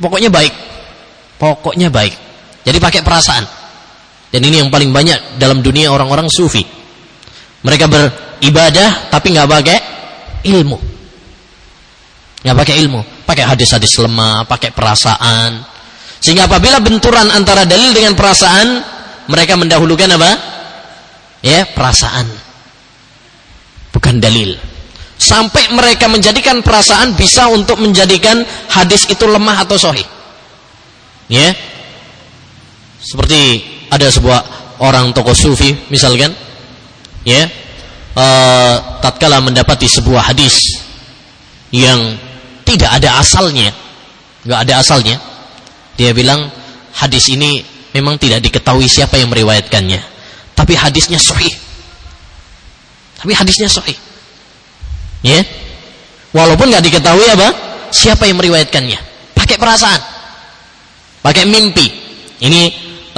pokoknya 0.00 0.28
baik. 0.28 0.54
Pokoknya 1.40 1.88
baik. 1.88 2.14
Jadi 2.68 2.78
pakai 2.80 3.00
perasaan. 3.00 3.44
Dan 4.28 4.44
ini 4.44 4.60
yang 4.60 4.68
paling 4.68 4.92
banyak 4.92 5.40
dalam 5.40 5.64
dunia 5.64 5.88
orang-orang 5.88 6.28
sufi. 6.28 6.60
Mereka 7.64 7.88
ber, 7.88 8.27
ibadah 8.42 9.10
tapi 9.10 9.34
nggak 9.34 9.48
pakai 9.48 9.78
ilmu. 10.46 10.78
Nggak 12.38 12.56
pakai 12.64 12.74
ilmu, 12.86 13.00
pakai 13.26 13.44
hadis-hadis 13.44 13.98
lemah, 13.98 14.46
pakai 14.46 14.70
perasaan. 14.70 15.66
Sehingga 16.22 16.46
apabila 16.46 16.78
benturan 16.78 17.30
antara 17.34 17.66
dalil 17.66 17.90
dengan 17.94 18.14
perasaan, 18.14 18.82
mereka 19.30 19.58
mendahulukan 19.58 20.06
apa? 20.14 20.30
Ya, 21.42 21.66
perasaan. 21.66 22.26
Bukan 23.94 24.22
dalil. 24.22 24.58
Sampai 25.18 25.74
mereka 25.74 26.06
menjadikan 26.06 26.62
perasaan 26.62 27.18
bisa 27.18 27.50
untuk 27.50 27.82
menjadikan 27.82 28.42
hadis 28.70 29.06
itu 29.10 29.26
lemah 29.26 29.66
atau 29.66 29.74
sahih. 29.74 30.06
Ya. 31.26 31.54
Seperti 33.02 33.62
ada 33.90 34.06
sebuah 34.10 34.40
orang 34.78 35.10
tokoh 35.10 35.34
sufi 35.34 35.74
misalkan, 35.90 36.34
ya, 37.26 37.50
uh, 38.18 38.74
tatkala 38.98 39.38
mendapati 39.38 39.86
sebuah 39.86 40.34
hadis 40.34 40.82
yang 41.70 42.18
tidak 42.66 42.90
ada 42.98 43.22
asalnya, 43.22 43.70
nggak 44.42 44.60
ada 44.66 44.74
asalnya, 44.82 45.16
dia 45.94 46.10
bilang 46.12 46.50
hadis 46.98 47.30
ini 47.30 47.62
memang 47.94 48.18
tidak 48.18 48.42
diketahui 48.42 48.90
siapa 48.90 49.16
yang 49.16 49.30
meriwayatkannya, 49.30 50.00
tapi 50.58 50.74
hadisnya 50.74 51.16
sahih. 51.22 51.54
Tapi 53.18 53.32
hadisnya 53.34 53.66
sahih. 53.66 53.98
Ya. 55.26 55.42
Walaupun 56.30 56.70
nggak 56.70 56.84
diketahui 56.86 57.26
apa? 57.34 57.48
Siapa 57.90 58.28
yang 58.30 58.38
meriwayatkannya? 58.38 58.98
Pakai 59.34 59.56
perasaan. 59.58 60.00
Pakai 61.24 61.48
mimpi. 61.48 61.88
Ini 62.38 62.62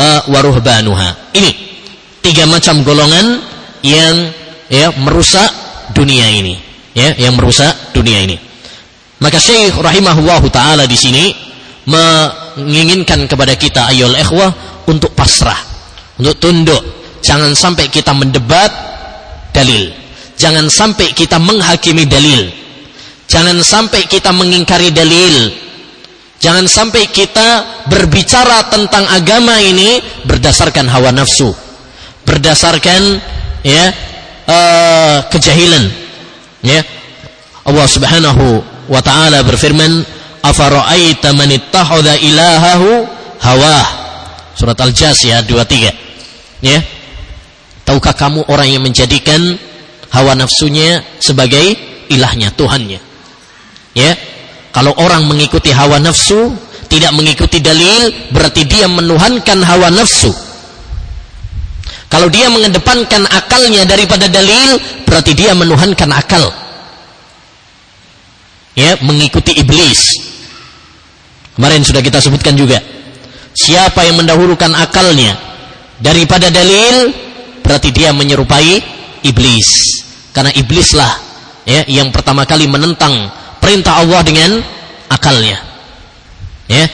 uh, 0.01 0.21
waruhbanuha. 0.33 1.37
Ini 1.37 1.51
tiga 2.25 2.49
macam 2.49 2.81
golongan 2.81 3.45
yang 3.85 4.40
ya 4.71 4.95
merusak 5.03 5.51
dunia 5.93 6.31
ini 6.31 6.55
ya 6.95 7.19
yang 7.19 7.35
merusak 7.37 7.93
dunia 7.93 8.25
ini. 8.25 8.39
Maka 9.21 9.37
Syekh 9.37 9.77
rahimahullahu 9.77 10.49
taala 10.49 10.89
di 10.89 10.97
sini 10.97 11.29
menginginkan 11.85 13.29
kepada 13.29 13.53
kita 13.59 13.91
ayol 13.93 14.17
ikhwah 14.17 14.49
untuk 14.89 15.13
pasrah 15.13 15.59
untuk 16.17 16.37
tunduk. 16.41 16.83
Jangan 17.21 17.53
sampai 17.53 17.93
kita 17.93 18.17
mendebat 18.17 18.71
dalil. 19.53 19.93
Jangan 20.41 20.73
sampai 20.73 21.13
kita 21.13 21.37
menghakimi 21.37 22.09
dalil. 22.09 22.49
Jangan 23.29 23.61
sampai 23.61 24.09
kita 24.09 24.33
mengingkari 24.33 24.89
dalil. 24.89 25.53
Jangan 26.41 26.65
sampai 26.65 27.13
kita 27.13 27.85
berbicara 27.93 28.73
tentang 28.73 29.05
agama 29.05 29.61
ini 29.61 30.01
berdasarkan 30.25 30.89
hawa 30.89 31.13
nafsu. 31.13 31.53
Berdasarkan 32.25 33.21
ya 33.61 33.93
uh, 34.51 35.17
kejahilan. 35.31 35.87
Ya. 36.67 36.83
Allah 37.63 37.87
Subhanahu 37.87 38.61
wa 38.91 39.01
taala 39.01 39.47
berfirman 39.47 40.03
afara'aita 40.43 41.31
man 41.39 41.49
ittakhadha 41.55 42.19
ilahahu 42.19 43.07
hawah? 43.39 43.87
Surat 44.59 44.77
al-jasiyah 44.77 45.47
23 45.47 46.67
ya. 46.67 46.79
Tahukah 47.87 48.13
kamu 48.13 48.45
orang 48.51 48.69
yang 48.69 48.83
menjadikan 48.85 49.41
hawa 50.13 50.37
nafsunya 50.37 51.01
sebagai 51.23 51.79
ilahnya 52.11 52.53
Tuhannya? 52.53 53.01
Ya. 53.95 54.13
Kalau 54.71 54.95
orang 55.03 55.27
mengikuti 55.27 55.75
hawa 55.75 55.99
nafsu 55.99 56.55
tidak 56.87 57.11
mengikuti 57.15 57.59
dalil 57.59 58.31
berarti 58.31 58.63
dia 58.67 58.87
menuhankan 58.87 59.63
hawa 59.67 59.91
nafsu 59.91 60.31
kalau 62.11 62.27
dia 62.27 62.51
mengedepankan 62.51 63.23
akalnya 63.31 63.87
daripada 63.87 64.27
dalil, 64.27 64.83
berarti 65.07 65.31
dia 65.31 65.55
menuhankan 65.55 66.11
akal. 66.11 66.43
Ya, 68.75 68.99
mengikuti 69.07 69.55
iblis. 69.55 70.19
Kemarin 71.55 71.87
sudah 71.87 72.03
kita 72.03 72.19
sebutkan 72.19 72.59
juga. 72.59 72.83
Siapa 73.55 74.03
yang 74.03 74.19
mendahulukan 74.19 74.75
akalnya 74.75 75.39
daripada 76.03 76.51
dalil, 76.51 77.15
berarti 77.63 77.95
dia 77.95 78.11
menyerupai 78.11 78.83
iblis. 79.23 80.03
Karena 80.35 80.51
iblislah 80.51 81.15
ya 81.63 81.87
yang 81.87 82.11
pertama 82.11 82.43
kali 82.43 82.67
menentang 82.67 83.31
perintah 83.63 84.03
Allah 84.03 84.23
dengan 84.27 84.59
akalnya. 85.07 85.63
Ya. 86.67 86.91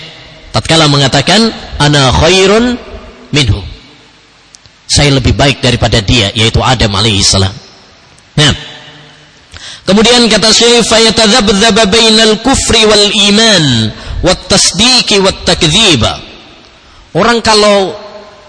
Tatkala 0.53 0.89
mengatakan 0.89 1.53
ana 1.77 2.09
khairun 2.17 2.81
minhu 3.29 3.61
saya 4.87 5.11
lebih 5.11 5.35
baik 5.35 5.59
daripada 5.59 5.99
dia 5.99 6.31
yaitu 6.33 6.63
Adam 6.63 6.95
alaihi 6.95 7.21
salam. 7.21 7.51
Nah, 8.39 8.53
kemudian 9.83 10.31
kata 10.31 10.55
Syekh 10.55 10.87
fayatadzabdzaba 10.87 11.91
bainal 11.91 12.39
kufri 12.47 12.87
wal 12.87 13.07
iman 13.35 13.65
wat 14.23 14.47
tasdiqi 14.47 15.19
wat 15.19 15.43
takdziba. 15.43 16.23
Orang 17.19 17.43
kalau 17.43 17.99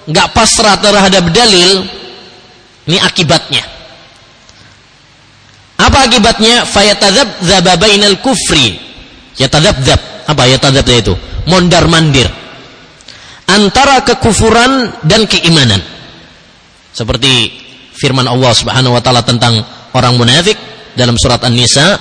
nggak 0.08 0.28
pasrah 0.38 0.78
terhadap 0.78 1.34
dalil 1.34 1.84
ini 2.86 2.98
akibatnya. 3.02 3.66
Apa 5.78 6.06
akibatnya? 6.06 6.70
Fayatadzabdzaba 6.70 7.82
bainal 7.82 8.18
kufri. 8.22 8.78
Yatadzabdzab. 9.42 10.30
Apa 10.30 10.44
yatadzabdzab 10.54 10.98
itu? 11.02 11.14
Mondar-mandir. 11.50 12.28
Antara 13.48 14.04
kekufuran 14.04 14.92
dan 15.08 15.24
keimanan 15.24 15.80
seperti 16.98 17.54
firman 17.94 18.26
Allah 18.26 18.58
Subhanahu 18.58 18.98
wa 18.98 19.02
taala 19.06 19.22
tentang 19.22 19.62
orang 19.94 20.18
munafik 20.18 20.58
dalam 20.98 21.14
surat 21.14 21.38
An-Nisa 21.46 21.94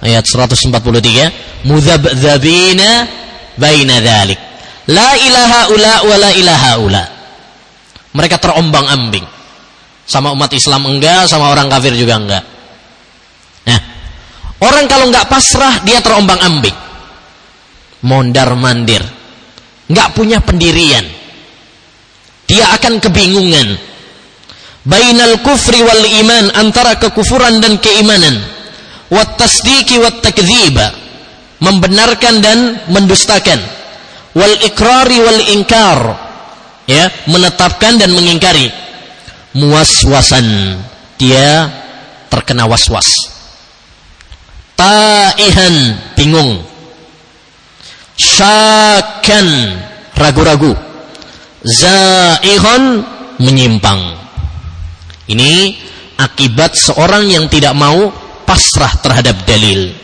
ayat 0.00 0.24
143, 0.24 1.68
mudzabdzabina 1.68 2.90
baina 3.60 4.00
dzalik. 4.00 4.40
La 4.88 5.12
ilaha 5.20 5.60
ula 5.76 5.94
wa 6.08 6.16
la 6.16 6.30
ilaha 6.32 6.70
ula. 6.80 7.04
Mereka 8.16 8.40
terombang-ambing. 8.40 9.22
Sama 10.08 10.32
umat 10.32 10.50
Islam 10.56 10.88
enggak, 10.88 11.28
sama 11.28 11.52
orang 11.52 11.68
kafir 11.68 11.92
juga 11.94 12.16
enggak. 12.16 12.44
Nah, 13.68 13.80
orang 14.64 14.88
kalau 14.88 15.12
enggak 15.12 15.28
pasrah 15.28 15.84
dia 15.84 16.00
terombang-ambing. 16.00 16.74
Mondar-mandir. 18.08 19.04
Enggak 19.86 20.16
punya 20.16 20.40
pendirian. 20.40 21.04
Dia 22.48 22.72
akan 22.74 22.98
kebingungan. 22.98 23.89
Bainal 24.90 25.38
kufri 25.46 25.78
wal 25.86 26.04
iman 26.18 26.50
antara 26.58 26.98
kekufuran 26.98 27.62
dan 27.62 27.78
keimanan. 27.78 28.42
Wat 29.06 29.38
tasdiki 29.38 30.02
wat 30.02 30.18
takdziba. 30.18 30.90
Membenarkan 31.62 32.42
dan 32.42 32.58
mendustakan. 32.90 33.60
Wal 34.34 34.54
ikrari 34.66 35.22
wal 35.22 35.40
inkar. 35.54 36.00
Ya, 36.90 37.06
menetapkan 37.30 38.02
dan 38.02 38.10
mengingkari. 38.10 38.66
Muaswasan. 39.54 40.74
Dia 41.20 41.70
terkena 42.26 42.66
was-was. 42.66 43.30
Taihan, 44.74 46.00
bingung. 46.18 46.66
Syakan, 48.18 49.46
ragu-ragu 50.18 50.90
zaihon 51.64 53.04
menyimpang. 53.40 54.19
Ini 55.30 55.78
akibat 56.18 56.74
seorang 56.74 57.30
yang 57.30 57.46
tidak 57.46 57.70
mau 57.78 58.10
pasrah 58.42 58.98
terhadap 58.98 59.46
dalil. 59.46 59.94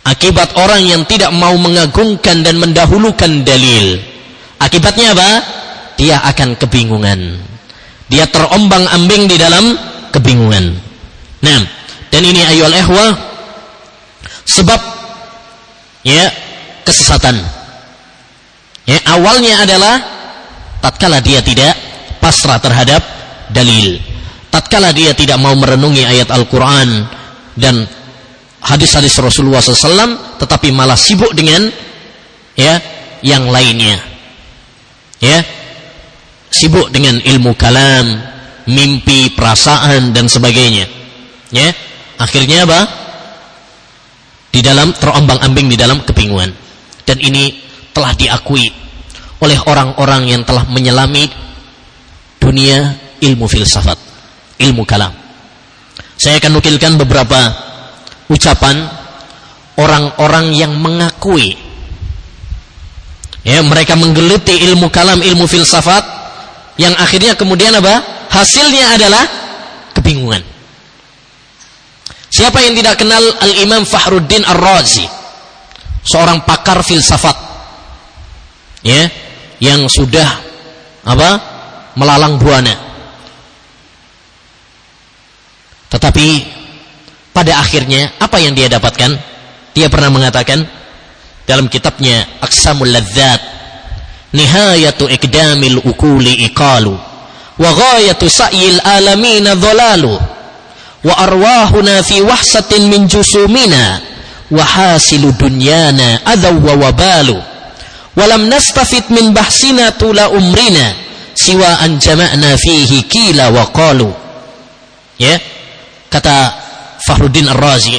Akibat 0.00 0.56
orang 0.56 0.80
yang 0.80 1.02
tidak 1.04 1.28
mau 1.30 1.52
mengagungkan 1.60 2.40
dan 2.40 2.56
mendahulukan 2.56 3.44
dalil. 3.44 4.00
Akibatnya 4.56 5.12
apa? 5.12 5.30
Dia 6.00 6.24
akan 6.24 6.56
kebingungan. 6.56 7.36
Dia 8.08 8.24
terombang-ambing 8.32 9.28
di 9.28 9.36
dalam 9.36 9.76
kebingungan. 10.08 10.72
Nah, 11.44 11.60
dan 12.08 12.22
ini 12.24 12.40
ayol 12.42 12.72
ehwa 12.74 13.06
sebab 14.48 14.80
ya 16.02 16.32
kesesatan. 16.82 17.38
Ya, 18.88 18.98
awalnya 19.14 19.62
adalah 19.62 19.94
tatkala 20.80 21.20
dia 21.22 21.44
tidak 21.44 21.76
pasrah 22.18 22.58
terhadap 22.58 23.04
dalil 23.52 24.09
tatkala 24.50 24.90
dia 24.90 25.14
tidak 25.14 25.38
mau 25.38 25.54
merenungi 25.54 26.04
ayat 26.04 26.28
Al-Quran 26.34 27.06
dan 27.56 27.86
hadis-hadis 28.60 29.16
Rasulullah 29.22 29.62
SAW 29.62 30.36
tetapi 30.36 30.68
malah 30.74 30.98
sibuk 30.98 31.32
dengan 31.32 31.70
ya 32.58 32.76
yang 33.24 33.48
lainnya. 33.48 33.96
Ya 35.20 35.40
sibuk 36.50 36.90
dengan 36.90 37.22
ilmu 37.22 37.54
kalam 37.54 38.06
mimpi 38.66 39.32
perasaan 39.32 40.12
dan 40.12 40.26
sebagainya. 40.26 40.84
Ya 41.54 41.70
akhirnya 42.18 42.66
apa? 42.68 42.80
Di 44.50 44.60
dalam 44.66 44.90
terombang-ambing 44.90 45.70
di 45.70 45.78
dalam 45.78 46.02
kebingungan 46.02 46.50
dan 47.06 47.16
ini 47.22 47.54
telah 47.94 48.14
diakui 48.18 48.66
oleh 49.40 49.58
orang-orang 49.66 50.28
yang 50.28 50.42
telah 50.44 50.68
menyelami 50.68 51.26
dunia 52.36 52.98
ilmu 53.20 53.46
filsafat, 53.48 53.96
ilmu 54.60 54.84
kalam. 54.84 55.16
Saya 56.20 56.36
akan 56.36 56.60
nukilkan 56.60 57.00
beberapa 57.00 57.40
ucapan 58.28 58.84
orang-orang 59.80 60.52
yang 60.52 60.76
mengakui 60.76 61.56
ya 63.40 63.64
mereka 63.64 63.96
menggeluti 63.96 64.52
ilmu 64.68 64.92
kalam, 64.92 65.24
ilmu 65.24 65.48
filsafat 65.48 66.04
yang 66.76 66.92
akhirnya 67.00 67.36
kemudian 67.36 67.72
apa? 67.76 68.28
Hasilnya 68.30 68.94
adalah 68.94 69.24
kebingungan. 69.96 70.44
Siapa 72.30 72.62
yang 72.62 72.78
tidak 72.78 72.94
kenal 73.00 73.20
Al-Imam 73.42 73.82
Fahruddin 73.82 74.46
Ar-Razi? 74.46 75.02
Seorang 76.06 76.46
pakar 76.46 76.80
filsafat. 76.86 77.36
Ya, 78.80 79.12
yang 79.60 79.84
sudah 79.92 80.40
apa 81.04 81.30
melalang 81.98 82.40
buana 82.40 82.89
tetapi 85.90 86.26
pada 87.34 87.58
akhirnya 87.58 88.14
apa 88.22 88.38
yang 88.38 88.54
dia 88.54 88.70
dapatkan? 88.70 89.10
Dia 89.74 89.86
pernah 89.90 90.10
mengatakan 90.10 90.62
dalam 91.46 91.66
kitabnya 91.66 92.26
Aqsamul 92.42 92.94
Ladzat 92.94 93.42
nihayatu 94.30 95.10
ikdamil 95.10 95.82
ukuli 95.82 96.46
iqalu 96.46 96.94
wa 97.58 97.70
ghayatu 97.74 98.30
sa'yil 98.30 98.78
alamin 98.86 99.50
dhalalu 99.58 100.14
wa 101.00 101.14
arwahuna 101.18 102.06
fi 102.06 102.22
wahsatin 102.22 102.86
min 102.86 103.10
jusumina 103.10 103.98
wa 104.50 104.62
hasilu 104.62 105.34
dunyana 105.34 106.22
adaw 106.22 106.54
wa 106.54 106.74
wabalu 106.86 107.38
walam 108.14 108.46
nastafid 108.46 109.10
min 109.10 109.34
bahsina 109.34 109.90
tula 109.98 110.30
umrina 110.30 110.94
siwa 111.34 111.82
an 111.82 111.98
jama'na 111.98 112.58
fihi 112.58 113.06
kila 113.06 113.50
wa 113.50 113.64
qalu. 113.70 114.10
Ya 115.18 115.40
kata 116.10 116.36
Fahruddin 117.06 117.48
Ar-Razi 117.48 117.96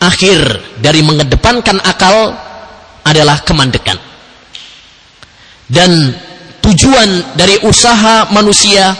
akhir 0.00 0.38
dari 0.78 1.00
mengedepankan 1.02 1.80
akal 1.82 2.36
adalah 3.02 3.42
kemandekan 3.42 3.98
dan 5.66 5.90
tujuan 6.60 7.34
dari 7.34 7.58
usaha 7.64 8.28
manusia 8.30 8.92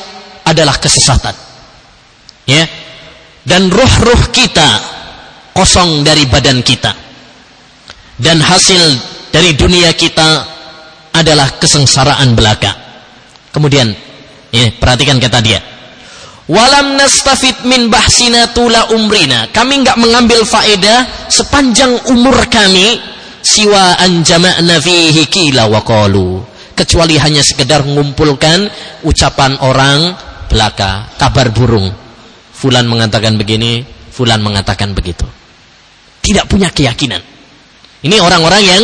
adalah 0.42 0.80
kesesatan 0.80 1.36
ya 2.48 2.64
dan 3.44 3.70
ruh-ruh 3.70 4.32
kita 4.34 4.68
kosong 5.54 6.02
dari 6.02 6.26
badan 6.26 6.64
kita 6.64 6.92
dan 8.20 8.42
hasil 8.42 8.82
dari 9.30 9.54
dunia 9.56 9.94
kita 9.94 10.44
adalah 11.14 11.56
kesengsaraan 11.56 12.36
belaka. 12.36 12.72
Kemudian, 13.50 13.88
ya, 14.52 14.66
perhatikan 14.76 15.16
kata 15.16 15.38
dia. 15.40 15.58
Walam 16.48 16.96
nastafid 16.96 17.66
min 17.68 17.92
bahsina 17.92 18.50
tula 18.54 18.94
umrina. 18.96 19.50
Kami 19.52 19.84
enggak 19.84 20.00
mengambil 20.00 20.42
faedah 20.46 21.28
sepanjang 21.28 22.08
umur 22.10 22.48
kami 22.48 22.98
siwa 23.44 23.96
anjama'na 24.00 24.80
fihi 24.80 25.28
kila 25.28 25.68
wa 25.68 25.84
qalu. 25.84 26.40
Kecuali 26.72 27.20
hanya 27.20 27.44
sekedar 27.44 27.84
mengumpulkan 27.84 28.66
ucapan 29.04 29.60
orang 29.60 30.16
belaka, 30.48 31.12
kabar 31.20 31.52
burung. 31.52 31.92
Fulan 32.56 32.88
mengatakan 32.88 33.36
begini, 33.36 33.84
fulan 34.12 34.40
mengatakan 34.40 34.96
begitu. 34.96 35.28
Tidak 36.20 36.48
punya 36.48 36.72
keyakinan. 36.72 37.20
Ini 38.00 38.16
orang-orang 38.20 38.62
yang 38.64 38.82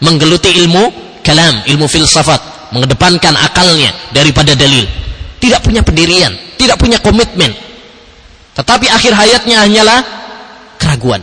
menggeluti 0.00 0.50
ilmu 0.56 0.84
kalam, 1.22 1.62
ilmu 1.68 1.86
filsafat, 1.86 2.72
mengedepankan 2.74 3.36
akalnya 3.38 3.92
daripada 4.10 4.56
dalil. 4.56 4.84
Tidak 5.38 5.60
punya 5.60 5.80
pendirian, 5.84 6.32
tidak 6.62 6.78
punya 6.78 6.98
komitmen. 7.02 7.50
Tetapi 8.54 8.86
akhir 8.86 9.12
hayatnya 9.16 9.64
hanyalah 9.64 10.00
keraguan. 10.78 11.22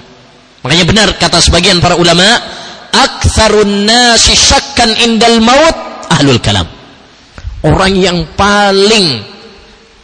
Makanya 0.66 0.86
benar 0.86 1.08
kata 1.16 1.40
sebagian 1.40 1.80
para 1.80 1.96
ulama, 1.96 2.26
aktsarun 2.92 3.88
nasi 3.88 4.36
syakkan 4.36 4.92
indal 5.06 5.40
maut 5.40 5.76
ahlul 6.12 6.42
kalam. 6.44 6.68
Orang 7.64 7.96
yang 7.96 8.36
paling 8.36 9.24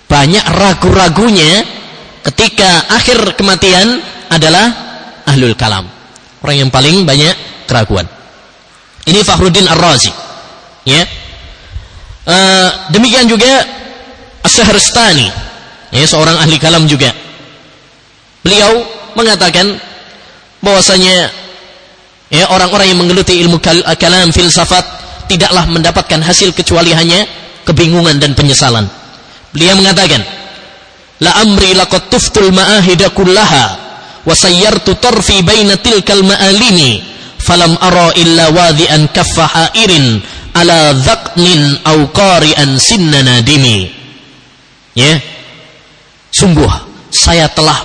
banyak 0.05 0.43
ragu-ragunya 0.43 1.65
ketika 2.23 2.87
akhir 2.93 3.35
kematian 3.35 3.99
adalah 4.31 4.65
ahlul 5.27 5.55
kalam. 5.57 5.87
Orang 6.45 6.67
yang 6.67 6.69
paling 6.69 7.03
banyak 7.03 7.65
keraguan. 7.65 8.05
Ini 9.05 9.19
Fakhruddin 9.25 9.65
Ar-Razi. 9.65 10.13
Ya. 10.85 11.01
Uh, 12.25 12.69
demikian 12.89 13.29
juga 13.29 13.65
As-Sahrastani, 14.45 15.27
ya, 15.89 16.05
seorang 16.05 16.37
ahli 16.37 16.61
kalam 16.61 16.85
juga. 16.85 17.09
Beliau 18.45 18.85
mengatakan 19.17 19.73
bahwasanya 20.61 21.33
ya 22.29 22.45
orang-orang 22.53 22.93
yang 22.93 22.99
menggeluti 23.01 23.41
ilmu 23.41 23.57
kal 23.57 23.81
kalam 23.97 24.29
filsafat 24.29 24.85
tidaklah 25.25 25.65
mendapatkan 25.65 26.21
hasil 26.21 26.53
kecuali 26.53 26.93
hanya 26.93 27.25
kebingungan 27.65 28.21
dan 28.21 28.37
penyesalan. 28.37 28.85
Beliau 29.49 29.73
mengatakan, 29.81 30.21
"La 31.25 31.41
amri 31.41 31.73
laqad 31.73 32.13
tuftul 32.13 32.53
ma'ahida 32.53 33.09
kullaha 33.09 33.65
wa 34.21 34.33
sayyartu 34.37 34.93
tarfi 35.01 35.41
baina 35.41 35.81
tilkal 35.81 36.21
ma'alini." 36.21 37.15
falam 37.45 37.77
ara 37.77 38.09
illa 38.17 38.49
wadhi'an 38.49 39.05
kaffa 39.13 39.45
hairin 39.45 40.17
ala 40.57 40.97
dhaqnin 40.97 41.77
au 41.85 42.09
qari'an 42.09 42.81
sinna 42.81 43.21
nadimi 43.21 43.93
ya. 44.95 45.19
Sungguh 46.31 46.67
saya 47.11 47.47
telah 47.51 47.79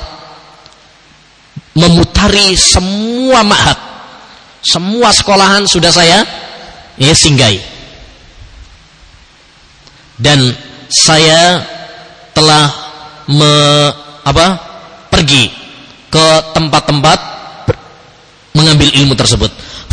memutari 1.76 2.56
semua 2.58 3.44
ma'had. 3.46 3.78
Semua 4.60 5.12
sekolahan 5.12 5.64
sudah 5.64 5.88
saya 5.88 6.20
ya 7.00 7.16
singgai 7.16 7.70
dan 10.20 10.52
saya 10.92 11.64
telah 12.36 12.68
me, 13.24 13.52
apa 14.20 14.46
pergi 15.08 15.48
ke 16.12 16.26
tempat-tempat 16.52 17.18
mengambil 18.52 18.92
ilmu 19.00 19.16
tersebut 19.16 19.48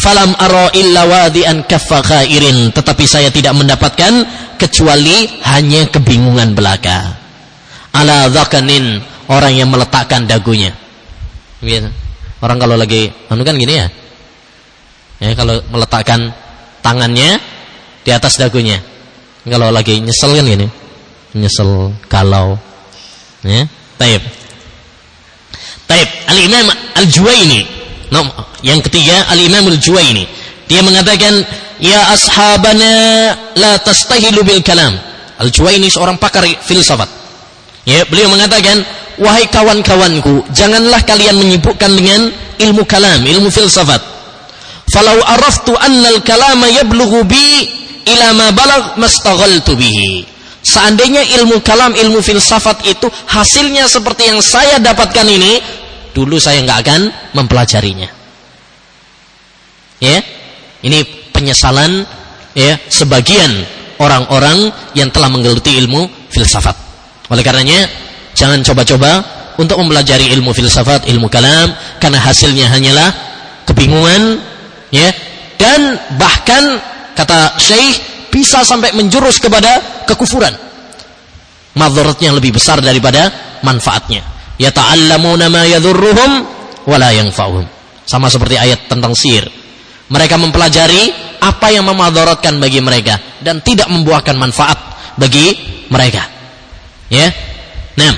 falam 0.07 0.31
aro 0.39 0.71
illa 0.71 1.03
wadi'an 1.03 1.67
kaffa 1.67 1.99
khairin. 1.99 2.71
Tetapi 2.71 3.03
saya 3.03 3.27
tidak 3.27 3.51
mendapatkan 3.59 4.23
kecuali 4.55 5.27
hanya 5.43 5.83
kebingungan 5.91 6.55
belaka. 6.55 7.19
Ala 7.91 8.31
dhakanin 8.31 9.03
orang 9.27 9.53
yang 9.59 9.67
meletakkan 9.67 10.23
dagunya. 10.23 10.71
Biasa 11.59 11.91
orang 12.39 12.57
kalau 12.61 12.79
lagi 12.79 13.11
anu 13.27 13.43
kan 13.43 13.59
gini 13.59 13.73
ya? 13.75 13.87
Ya 15.19 15.33
kalau 15.35 15.59
meletakkan 15.73 16.31
tangannya 16.79 17.41
di 18.07 18.11
atas 18.15 18.39
dagunya. 18.39 18.79
Kalau 19.43 19.73
lagi 19.75 19.99
nyesel 19.99 20.39
kan 20.39 20.45
gini? 20.47 20.67
Nyesel 21.35 21.91
kalau 22.07 22.55
ya 23.43 23.67
taib. 23.99 24.23
Taib. 25.89 26.07
Al 26.31 26.37
imam 26.39 26.67
al 26.95 27.05
juwaini 27.11 27.77
no, 28.11 28.23
yang 28.65 28.81
ketiga 28.81 29.27
al 29.29 29.39
imam 29.39 29.67
al 29.69 29.77
juwaini. 29.77 30.25
Dia 30.67 30.83
mengatakan 30.83 31.45
ya 31.79 32.11
ashabana 32.13 32.91
la 33.55 33.77
tastahilu 33.81 34.41
bil 34.43 34.61
kalam. 34.61 34.93
Al 35.37 35.49
juwaini 35.53 35.89
seorang 35.91 36.17
pakar 36.17 36.45
filsafat. 36.65 37.09
Ya 37.87 38.03
beliau 38.09 38.27
mengatakan 38.33 38.83
wahai 39.21 39.47
kawan-kawanku 39.47 40.49
janganlah 40.51 41.01
kalian 41.07 41.39
menyibukkan 41.39 41.91
dengan 41.93 42.29
ilmu 42.59 42.83
kalam 42.83 43.23
ilmu 43.23 43.47
filsafat. 43.53 44.01
Falau 44.87 45.19
araftu 45.19 45.75
anna 45.77 46.09
al 46.15 46.19
kalama 46.23 46.67
yablughu 46.71 47.27
bi 47.27 47.69
ila 48.07 48.27
ma 48.33 48.47
balagh 48.55 48.95
mastaghaltu 48.97 49.75
bihi. 49.75 50.37
Seandainya 50.67 51.23
ilmu 51.39 51.63
kalam, 51.63 51.95
ilmu 51.95 52.19
filsafat 52.19 52.83
itu 52.91 53.07
hasilnya 53.07 53.87
seperti 53.87 54.27
yang 54.27 54.43
saya 54.43 54.83
dapatkan 54.83 55.23
ini, 55.23 55.63
dulu 56.11 56.35
saya 56.43 56.59
nggak 56.59 56.79
akan 56.83 57.01
mempelajarinya. 57.39 58.16
Ya, 59.97 60.21
ini 60.85 61.01
penyesalan 61.33 62.05
ya 62.53 62.77
sebagian 62.89 63.49
orang-orang 63.97 64.69
yang 64.93 65.09
telah 65.09 65.29
menggeluti 65.29 65.73
ilmu 65.77 66.29
filsafat. 66.29 66.77
Oleh 67.33 67.41
karenanya, 67.41 67.89
jangan 68.37 68.61
coba-coba 68.61 69.11
untuk 69.57 69.81
mempelajari 69.81 70.29
ilmu 70.37 70.53
filsafat, 70.53 71.09
ilmu 71.09 71.27
kalam, 71.27 71.73
karena 71.97 72.21
hasilnya 72.21 72.69
hanyalah 72.69 73.09
kebingungan, 73.65 74.37
ya, 74.93 75.09
dan 75.57 75.97
bahkan 76.15 76.77
kata 77.17 77.57
Syekh 77.57 78.29
bisa 78.29 78.61
sampai 78.61 78.93
menjurus 78.93 79.41
kepada 79.41 80.05
kekufuran. 80.05 80.53
Madharatnya 81.73 82.33
lebih 82.33 82.57
besar 82.57 82.81
daripada 82.81 83.29
manfaatnya. 83.65 84.21
Yata'allamuna 84.57 85.49
ma 85.49 85.65
yadhurruhum 85.65 86.31
wala 86.89 87.09
yanfa'uhum. 87.13 87.65
Sama 88.05 88.29
seperti 88.29 88.57
ayat 88.57 88.89
tentang 88.89 89.13
sihir. 89.13 89.45
Mereka 90.07 90.39
mempelajari 90.39 91.11
apa 91.43 91.67
yang 91.71 91.83
memadaratkan 91.83 92.57
bagi 92.63 92.79
mereka 92.79 93.19
dan 93.43 93.59
tidak 93.59 93.91
membuahkan 93.91 94.35
manfaat 94.39 94.77
bagi 95.19 95.53
mereka. 95.91 96.23
Ya. 97.11 97.27
Nah. 97.99 98.13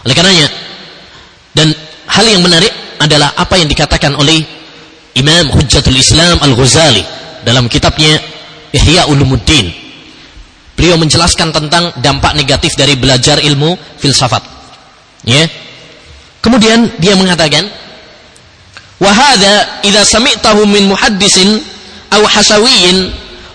Oleh 0.00 0.16
karenanya 0.16 0.48
dan 1.52 1.76
hal 2.08 2.24
yang 2.24 2.40
menarik 2.40 2.72
adalah 2.96 3.36
apa 3.36 3.60
yang 3.60 3.68
dikatakan 3.68 4.16
oleh 4.16 4.40
Imam 5.16 5.52
Hujjatul 5.52 5.96
Islam 5.98 6.40
Al-Ghazali 6.40 7.04
dalam 7.44 7.68
kitabnya 7.68 8.16
Ihya 8.70 9.10
Ulumuddin. 9.10 9.68
Beliau 10.78 10.96
menjelaskan 10.96 11.52
tentang 11.52 11.92
dampak 12.00 12.32
negatif 12.32 12.72
dari 12.78 12.96
belajar 12.96 13.42
ilmu 13.42 13.76
filsafat. 14.00 14.40
Ya. 15.28 15.44
Kemudian 16.40 16.96
dia 16.96 17.12
mengatakan, 17.20 17.68
"Wa 19.00 19.10
hadza 19.10 19.82
idza 19.82 20.04
sami'tahu 20.04 20.68
min 20.68 20.92
muhaddisin 20.92 21.48
aw 22.12 22.22
hasawiyin 22.22 23.10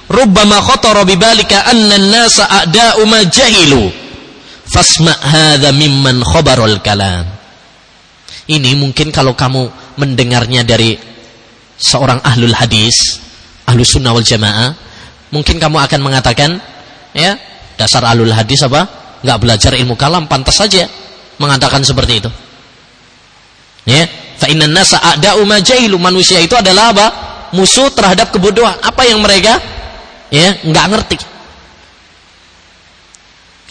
rubbama 0.10 0.62
khatara 0.62 1.06
bi 1.06 1.16
balika 1.16 1.70
anna 1.70 1.96
an-nasa 1.96 2.50
a'da'u 2.50 3.06
ma 3.06 3.22
jahilu." 3.26 3.90
Fasma' 4.66 5.14
hadza 5.14 5.70
mimman 5.72 6.26
khabarul 6.26 6.82
kalam. 6.82 7.30
Ini 8.46 8.78
mungkin 8.78 9.14
kalau 9.14 9.38
kamu 9.38 9.70
mendengarnya 10.02 10.66
dari 10.66 10.98
seorang 11.78 12.22
ahlul 12.26 12.54
hadis, 12.54 13.22
ahlus 13.70 13.94
sunnah 13.94 14.14
wal 14.14 14.26
jamaah, 14.26 14.74
mungkin 15.34 15.58
kamu 15.58 15.78
akan 15.82 16.00
mengatakan 16.02 16.58
ya 17.16 17.36
dasar 17.80 18.08
alul 18.08 18.32
hadis 18.32 18.64
apa 18.64 18.88
nggak 19.24 19.38
belajar 19.40 19.72
ilmu 19.76 19.96
kalam 20.00 20.28
pantas 20.32 20.60
saja 20.60 20.88
mengatakan 21.40 21.84
seperti 21.84 22.24
itu 22.24 22.30
ya. 23.88 24.04
Fa 24.36 24.52
innan 24.52 24.76
nasa 24.76 25.00
a'da'u 25.00 25.48
majailu 25.48 25.96
manusia 25.96 26.44
itu 26.44 26.54
adalah 26.60 26.92
apa? 26.92 27.08
Musuh 27.56 27.88
terhadap 27.96 28.36
kebodohan. 28.36 28.76
Apa 28.84 29.08
yang 29.08 29.24
mereka? 29.24 29.56
Ya 30.28 30.60
nggak 30.60 30.86
ngerti. 30.92 31.18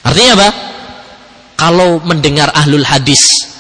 Artinya 0.05 0.33
apa? 0.40 0.48
Kalau 1.55 2.00
mendengar 2.03 2.48
ahlul 2.50 2.83
hadis 2.83 3.53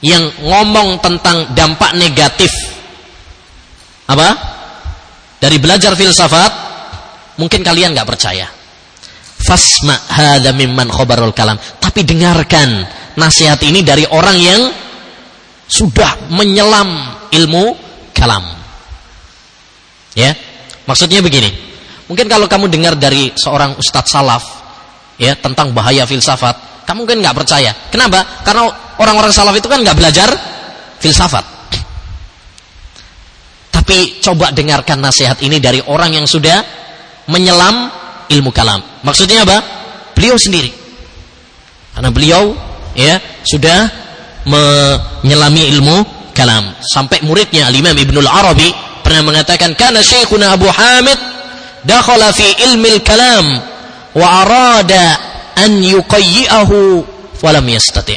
yang 0.00 0.24
ngomong 0.40 1.04
tentang 1.04 1.52
dampak 1.52 1.92
negatif 2.00 2.50
apa? 4.10 4.28
Dari 5.40 5.56
belajar 5.62 5.94
filsafat 5.94 6.52
mungkin 7.38 7.62
kalian 7.62 7.94
nggak 7.94 8.08
percaya. 8.08 8.48
Fasma 9.40 9.96
hadza 9.96 10.52
mimman 10.52 10.92
khabarul 10.92 11.32
kalam. 11.32 11.56
Tapi 11.56 12.04
dengarkan 12.04 12.84
nasihat 13.20 13.60
ini 13.60 13.84
dari 13.84 14.08
orang 14.08 14.36
yang 14.40 14.62
sudah 15.68 16.32
menyelam 16.32 16.88
ilmu 17.30 17.76
kalam 18.16 18.42
ya 20.16 20.32
maksudnya 20.88 21.20
begini 21.20 21.52
mungkin 22.08 22.26
kalau 22.26 22.48
kamu 22.48 22.66
dengar 22.72 22.96
dari 22.96 23.30
seorang 23.36 23.76
ustadz 23.76 24.10
salaf 24.10 24.44
ya 25.20 25.36
tentang 25.36 25.76
bahaya 25.76 26.08
filsafat 26.08 26.88
kamu 26.88 27.04
mungkin 27.04 27.20
nggak 27.20 27.36
percaya 27.36 27.70
kenapa 27.92 28.42
karena 28.42 28.66
orang-orang 28.98 29.30
salaf 29.30 29.54
itu 29.54 29.68
kan 29.68 29.84
nggak 29.84 29.94
belajar 29.94 30.28
filsafat 30.98 31.60
tapi 33.70 34.22
coba 34.22 34.50
dengarkan 34.50 34.98
nasihat 35.02 35.38
ini 35.42 35.62
dari 35.62 35.78
orang 35.82 36.14
yang 36.14 36.26
sudah 36.26 36.62
menyelam 37.26 37.90
ilmu 38.30 38.54
kalam. 38.54 38.78
Maksudnya 39.02 39.42
apa? 39.42 39.58
Beliau 40.14 40.38
sendiri. 40.38 40.70
Karena 41.90 42.14
beliau 42.14 42.54
ya 43.00 43.14
sudah 43.48 43.88
menyelami 44.44 45.72
ilmu 45.76 45.96
kalam. 46.36 46.76
Sampai 46.84 47.24
muridnya 47.24 47.68
Al-Imam 47.68 47.96
Ibnul 47.96 48.28
Arabi 48.28 48.68
pernah 49.00 49.24
mengatakan 49.24 49.72
kana 49.76 50.04
Syekhuna 50.04 50.52
Abu 50.52 50.68
Hamid 50.68 51.16
dakhala 51.84 52.32
fi 52.36 52.44
ilmil 52.70 53.00
kalam 53.00 53.46
wa 54.12 54.26
arada 54.44 55.04
an 55.56 55.80
yuqayyi'ahu 55.80 57.04
falam 57.40 57.64
yastati. 57.68 58.16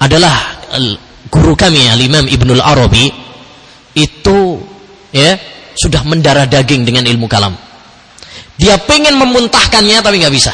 Adalah 0.00 0.64
guru 1.32 1.56
kami 1.56 1.88
Al-Imam 1.88 2.28
Ibnul 2.28 2.60
Arabi 2.60 3.08
itu 3.96 4.60
ya 5.12 5.36
sudah 5.76 6.04
mendarah 6.04 6.48
daging 6.48 6.84
dengan 6.84 7.04
ilmu 7.04 7.28
kalam. 7.28 7.56
Dia 8.56 8.80
pengen 8.80 9.20
memuntahkannya 9.20 10.00
tapi 10.00 10.16
nggak 10.20 10.32
bisa. 10.32 10.52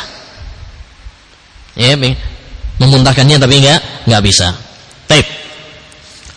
Ya, 1.79 1.95
memuntahkannya 2.83 3.39
tapi 3.39 3.63
nggak 3.63 3.81
nggak 4.11 4.23
bisa. 4.27 4.51
Taib. 5.07 5.27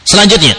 Selanjutnya, 0.06 0.54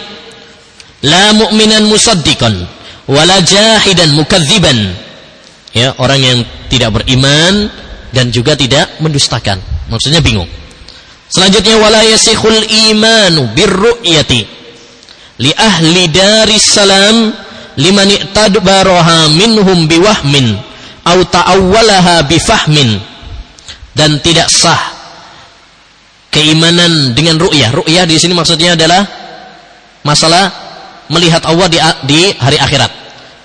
la 1.07 1.31
mu'minan 1.31 1.87
musaddiqan 1.87 2.67
wala 3.07 3.39
jahidan 3.39 4.11
mukadziban. 4.11 4.75
Ya, 5.71 5.95
orang 6.01 6.19
yang 6.19 6.39
tidak 6.67 6.99
beriman 6.99 7.71
dan 8.11 8.33
juga 8.33 8.59
tidak 8.59 8.99
mendustakan. 8.99 9.61
Maksudnya 9.87 10.19
bingung. 10.19 10.49
Selanjutnya 11.27 11.75
wala 11.79 12.03
yasikhul 12.07 12.63
imanu 12.91 13.51
birru'yati 13.51 14.57
li 15.37 15.51
ahli 15.53 16.09
daris 16.09 16.65
salam 16.65 17.29
liman 17.77 18.09
i'tadbaraha 18.09 19.29
minhum 19.37 19.85
biwahmin 19.85 20.57
au 21.05 21.19
ta'awwalaha 21.27 22.25
bifahmin 22.25 22.97
dan 23.93 24.17
tidak 24.23 24.49
sah 24.49 24.96
keimanan 26.37 27.17
dengan 27.17 27.41
ru'yah. 27.41 27.73
Ru'yah 27.73 28.05
di 28.05 28.13
sini 28.21 28.37
maksudnya 28.37 28.77
adalah 28.77 29.01
masalah 30.05 30.53
melihat 31.09 31.41
Allah 31.49 31.65
di, 31.65 31.81
di 32.05 32.21
hari 32.37 32.61
akhirat. 32.61 32.91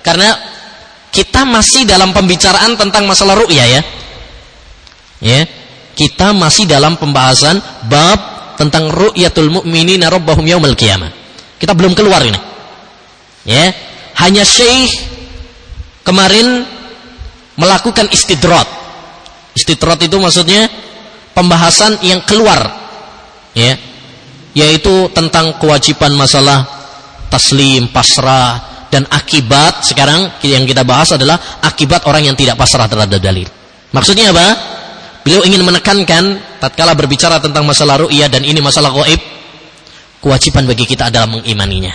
Karena 0.05 0.37
kita 1.09 1.49
masih 1.49 1.89
dalam 1.89 2.13
pembicaraan 2.13 2.77
tentang 2.77 3.09
masalah 3.09 3.33
ru'yah 3.41 3.67
ya. 3.81 3.83
Ya. 5.25 5.41
Kita 5.97 6.37
masih 6.37 6.69
dalam 6.69 7.01
pembahasan 7.01 7.61
bab 7.89 8.21
tentang 8.61 8.93
ru'yatul 8.93 9.49
mu'minina 9.49 10.13
rabbahum 10.13 10.45
yaumil 10.45 10.77
qiyamah. 10.77 11.09
Kita 11.57 11.73
belum 11.73 11.97
keluar 11.97 12.21
ini. 12.25 12.37
Ya, 13.43 13.75
hanya 14.23 14.47
Syekh 14.47 14.89
kemarin 16.05 16.65
melakukan 17.61 18.09
istidrat. 18.09 18.65
Istitrat 19.53 20.01
itu 20.01 20.17
maksudnya 20.17 20.71
pembahasan 21.37 22.01
yang 22.01 22.25
keluar 22.25 22.82
ya 23.53 23.77
yaitu 24.53 25.09
tentang 25.17 25.57
kewajiban 25.57 26.13
masalah 26.13 26.69
taslim, 27.33 27.89
pasrah 27.89 28.87
dan 28.93 29.09
akibat 29.09 29.89
sekarang 29.89 30.37
yang 30.45 30.69
kita 30.69 30.85
bahas 30.85 31.17
adalah 31.17 31.65
akibat 31.65 32.05
orang 32.05 32.29
yang 32.29 32.37
tidak 32.37 32.61
pasrah 32.61 32.85
terhadap 32.85 33.17
dalil. 33.17 33.49
Maksudnya 33.97 34.29
apa? 34.37 34.47
Beliau 35.25 35.41
ingin 35.49 35.65
menekankan 35.65 36.59
tatkala 36.61 36.93
berbicara 36.93 37.41
tentang 37.41 37.65
masalah 37.65 38.05
ru'iyah 38.05 38.29
dan 38.29 38.45
ini 38.45 38.61
masalah 38.61 38.93
gaib, 38.93 39.21
kewajiban 40.21 40.69
bagi 40.69 40.85
kita 40.85 41.09
adalah 41.09 41.31
mengimaninya. 41.31 41.95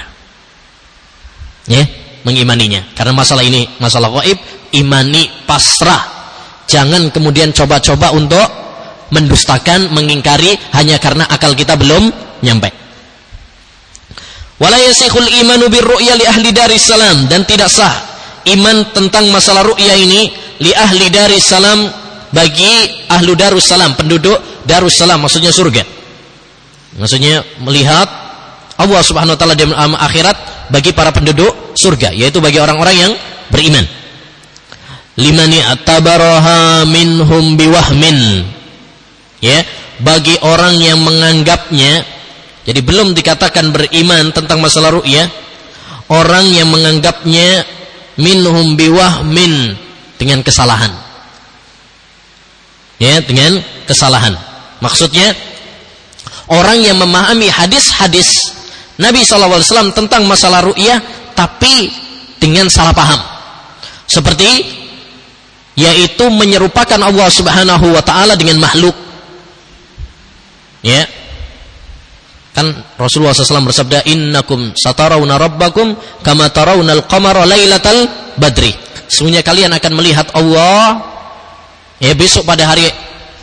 Ya, 1.69 1.83
mengimaninya. 2.25 2.95
Karena 2.97 3.13
masalah 3.13 3.45
ini 3.45 3.67
masalah 3.77 4.09
gaib, 4.09 4.39
imani 4.73 5.45
pasrah. 5.45 6.17
Jangan 6.65 7.13
kemudian 7.13 7.53
coba-coba 7.53 8.15
untuk 8.17 8.47
mendustakan, 9.13 9.91
mengingkari 9.93 10.55
hanya 10.75 10.99
karena 10.99 11.23
akal 11.27 11.55
kita 11.55 11.79
belum 11.79 12.11
nyampe. 12.43 12.69
Wala 14.57 14.77
yasikhul 14.81 15.29
imanu 15.45 15.69
birru'ya 15.69 16.17
li 16.17 16.25
ahli 16.25 16.49
salam 16.81 17.29
dan 17.29 17.45
tidak 17.45 17.69
sah 17.69 17.93
iman 18.49 18.89
tentang 18.89 19.29
masalah 19.29 19.61
ru'ya 19.61 19.93
ini 20.01 20.33
li 20.65 20.71
ahli 20.73 21.13
salam 21.37 21.85
bagi 22.33 23.05
ahlu 23.07 23.37
darussalam 23.37 23.93
penduduk 23.93 24.65
darussalam 24.65 25.21
maksudnya 25.21 25.53
surga. 25.53 25.85
Maksudnya 26.97 27.45
melihat 27.61 28.09
Allah 28.77 29.01
Subhanahu 29.05 29.37
wa 29.37 29.39
taala 29.39 29.53
di 29.53 29.65
akhirat 29.69 30.69
bagi 30.73 30.91
para 30.91 31.13
penduduk 31.13 31.77
surga 31.77 32.11
yaitu 32.13 32.41
bagi 32.41 32.57
orang-orang 32.57 32.95
yang 32.97 33.13
beriman 33.53 33.85
limani 35.17 35.61
atabaraha 35.61 36.85
minhum 36.85 37.57
biwahmin 37.57 38.45
ya 39.43 39.61
bagi 40.01 40.37
orang 40.41 40.77
yang 40.81 41.01
menganggapnya 41.01 42.05
jadi 42.67 42.83
belum 42.83 43.15
dikatakan 43.15 43.71
beriman 43.71 44.35
tentang 44.35 44.59
masalah 44.59 44.91
ru'ya 44.91 45.23
orang 46.11 46.51
yang 46.51 46.67
menganggapnya 46.67 47.63
minhum 48.19 48.75
biwahmin 48.75 49.77
dengan 50.17 50.41
kesalahan. 50.43 50.91
Ya 52.97 53.21
dengan 53.21 53.61
kesalahan. 53.85 54.33
Maksudnya 54.81 55.31
orang 56.49 56.81
yang 56.81 56.97
memahami 56.97 57.47
hadis-hadis 57.47 58.57
Nabi 58.97 59.21
SAW 59.21 59.93
tentang 59.93 60.25
masalah 60.25 60.65
ru'ya 60.65 60.97
tapi 61.37 61.93
dengan 62.41 62.67
salah 62.67 62.91
paham. 62.91 63.21
Seperti 64.09 64.75
yaitu 65.77 66.25
menyerupakan 66.33 66.97
Allah 66.97 67.29
Subhanahu 67.29 67.93
wa 67.93 68.01
taala 68.01 68.33
dengan 68.33 68.65
makhluk. 68.65 69.06
Ya. 70.87 71.03
Kan 72.55 72.73
Rasulullah 72.95 73.35
SAW 73.35 73.69
bersabda, 73.69 74.07
"Innakum 74.07 74.71
satarawna 74.73 75.35
rabbakum 75.35 75.93
kama 76.23 76.49
tarawna 76.49 76.95
al-qamara 76.95 77.43
lailatal 77.43 78.33
badri." 78.39 78.71
Sesungguhnya 79.11 79.43
kalian 79.43 79.71
akan 79.75 79.91
melihat 79.93 80.31
Allah 80.33 80.99
ya 81.99 82.11
besok 82.17 82.47
pada 82.47 82.67
hari 82.67 82.87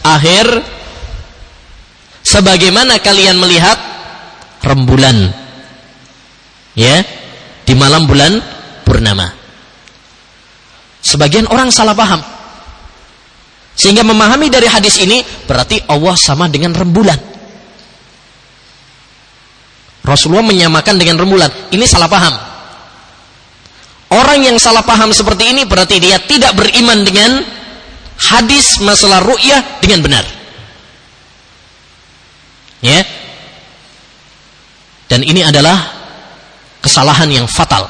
akhir 0.04 0.44
sebagaimana 2.24 2.98
kalian 2.98 3.38
melihat 3.38 3.76
rembulan. 4.64 5.30
Ya, 6.74 7.07
di 7.62 7.74
malam 7.78 8.11
bulan 8.11 8.42
purnama. 8.83 9.30
Sebagian 11.04 11.46
orang 11.46 11.70
salah 11.70 11.94
paham. 11.94 12.18
Sehingga 13.78 14.02
memahami 14.02 14.50
dari 14.50 14.66
hadis 14.66 14.98
ini 15.02 15.22
berarti 15.46 15.87
Allah 15.87 16.18
sama 16.18 16.50
dengan 16.50 16.74
rembulan. 16.74 17.33
Rasulullah 20.04 20.44
menyamakan 20.44 21.00
dengan 21.00 21.16
rembulan. 21.16 21.48
Ini 21.72 21.84
salah 21.88 22.12
paham. 22.12 22.34
Orang 24.12 24.44
yang 24.44 24.60
salah 24.60 24.84
paham 24.84 25.10
seperti 25.10 25.50
ini 25.56 25.64
berarti 25.64 25.96
dia 25.98 26.20
tidak 26.22 26.54
beriman 26.54 27.02
dengan 27.02 27.40
hadis 28.20 28.78
masalah 28.84 29.24
ru'yah 29.24 29.80
dengan 29.80 30.04
benar. 30.04 30.24
Ya. 32.84 33.00
Dan 35.08 35.24
ini 35.24 35.40
adalah 35.40 35.88
kesalahan 36.84 37.32
yang 37.32 37.48
fatal. 37.48 37.88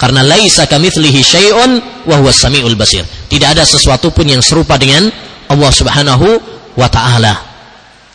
Karena 0.00 0.24
laisa 0.24 0.66
kamitslihi 0.66 1.20
syai'un 1.20 1.70
wa 2.08 2.16
huwas 2.18 2.42
samiul 2.42 2.74
basir. 2.74 3.04
Tidak 3.04 3.48
ada 3.54 3.62
sesuatu 3.62 4.10
pun 4.10 4.26
yang 4.26 4.42
serupa 4.42 4.80
dengan 4.80 5.06
Allah 5.46 5.70
Subhanahu 5.70 6.26
wa 6.74 6.88
taala. 6.88 7.51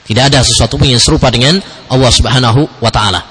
Tidak 0.08 0.24
ada 0.24 0.39
sesuatu 0.39 0.80
pun 0.80 0.88
yang 0.88 1.04
serupa 1.04 1.28
dengan 1.28 1.60
Allah 1.91 2.12
Subhanahu 2.12 2.80
wa 2.80 2.88
taala. 2.88 3.22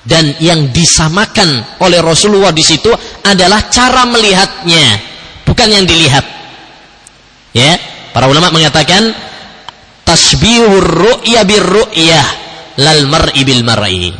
Dan 0.00 0.36
yang 0.40 0.68
disamakan 0.68 1.80
oleh 1.80 2.00
Rasulullah 2.04 2.52
di 2.52 2.64
situ 2.64 2.92
adalah 3.24 3.72
cara 3.72 4.04
melihatnya, 4.04 4.84
bukan 5.48 5.68
yang 5.68 5.84
dilihat. 5.88 6.24
Ya, 7.56 7.76
para 8.12 8.28
ulama 8.28 8.52
mengatakan 8.52 9.12
tasbihur 10.04 10.84
ru'ya 10.84 11.44
bir 11.48 11.64
ru'yah 11.64 12.26
lal 12.80 13.08
mar'i 13.08 13.42
bil 13.44 13.64
mar'i. 13.64 14.12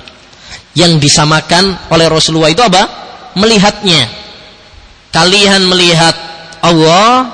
Yang 0.72 0.92
disamakan 1.04 1.92
oleh 1.92 2.06
Rasulullah 2.08 2.52
itu 2.52 2.64
apa? 2.64 3.00
melihatnya. 3.34 4.10
Kalian 5.10 5.66
melihat 5.66 6.14
Allah 6.62 7.30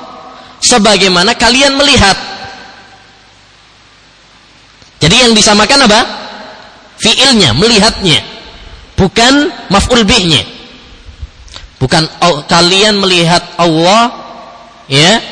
sebagaimana 0.61 1.37
kalian 1.37 1.76
melihat. 1.76 2.16
Jadi 5.07 5.23
yang 5.23 5.38
disamakan 5.38 5.87
apa? 5.87 6.01
Fiilnya, 6.99 7.55
melihatnya. 7.55 8.19
Bukan 8.99 9.55
maf'ul 9.71 10.03
bihnya. 10.03 10.42
Bukan 11.79 12.03
oh, 12.27 12.42
kalian 12.51 12.99
melihat 12.99 13.55
Allah 13.55 14.11
ya 14.90 15.23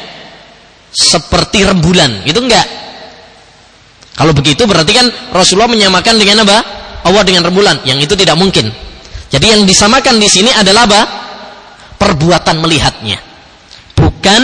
seperti 0.95 1.67
rembulan, 1.67 2.23
itu 2.23 2.39
enggak. 2.39 2.63
Kalau 4.15 4.31
begitu 4.31 4.63
berarti 4.63 4.95
kan 4.95 5.11
Rasulullah 5.35 5.67
menyamakan 5.67 6.23
dengan 6.23 6.47
apa? 6.47 6.63
Allah 7.03 7.27
dengan 7.27 7.51
rembulan, 7.51 7.83
yang 7.83 7.99
itu 7.99 8.15
tidak 8.15 8.39
mungkin. 8.39 8.71
Jadi 9.27 9.59
yang 9.59 9.67
disamakan 9.67 10.23
di 10.23 10.31
sini 10.31 10.55
adalah 10.55 10.87
apa? 10.87 11.03
Perbuatan 11.99 12.63
melihatnya. 12.63 13.19
Bukan 13.99 14.43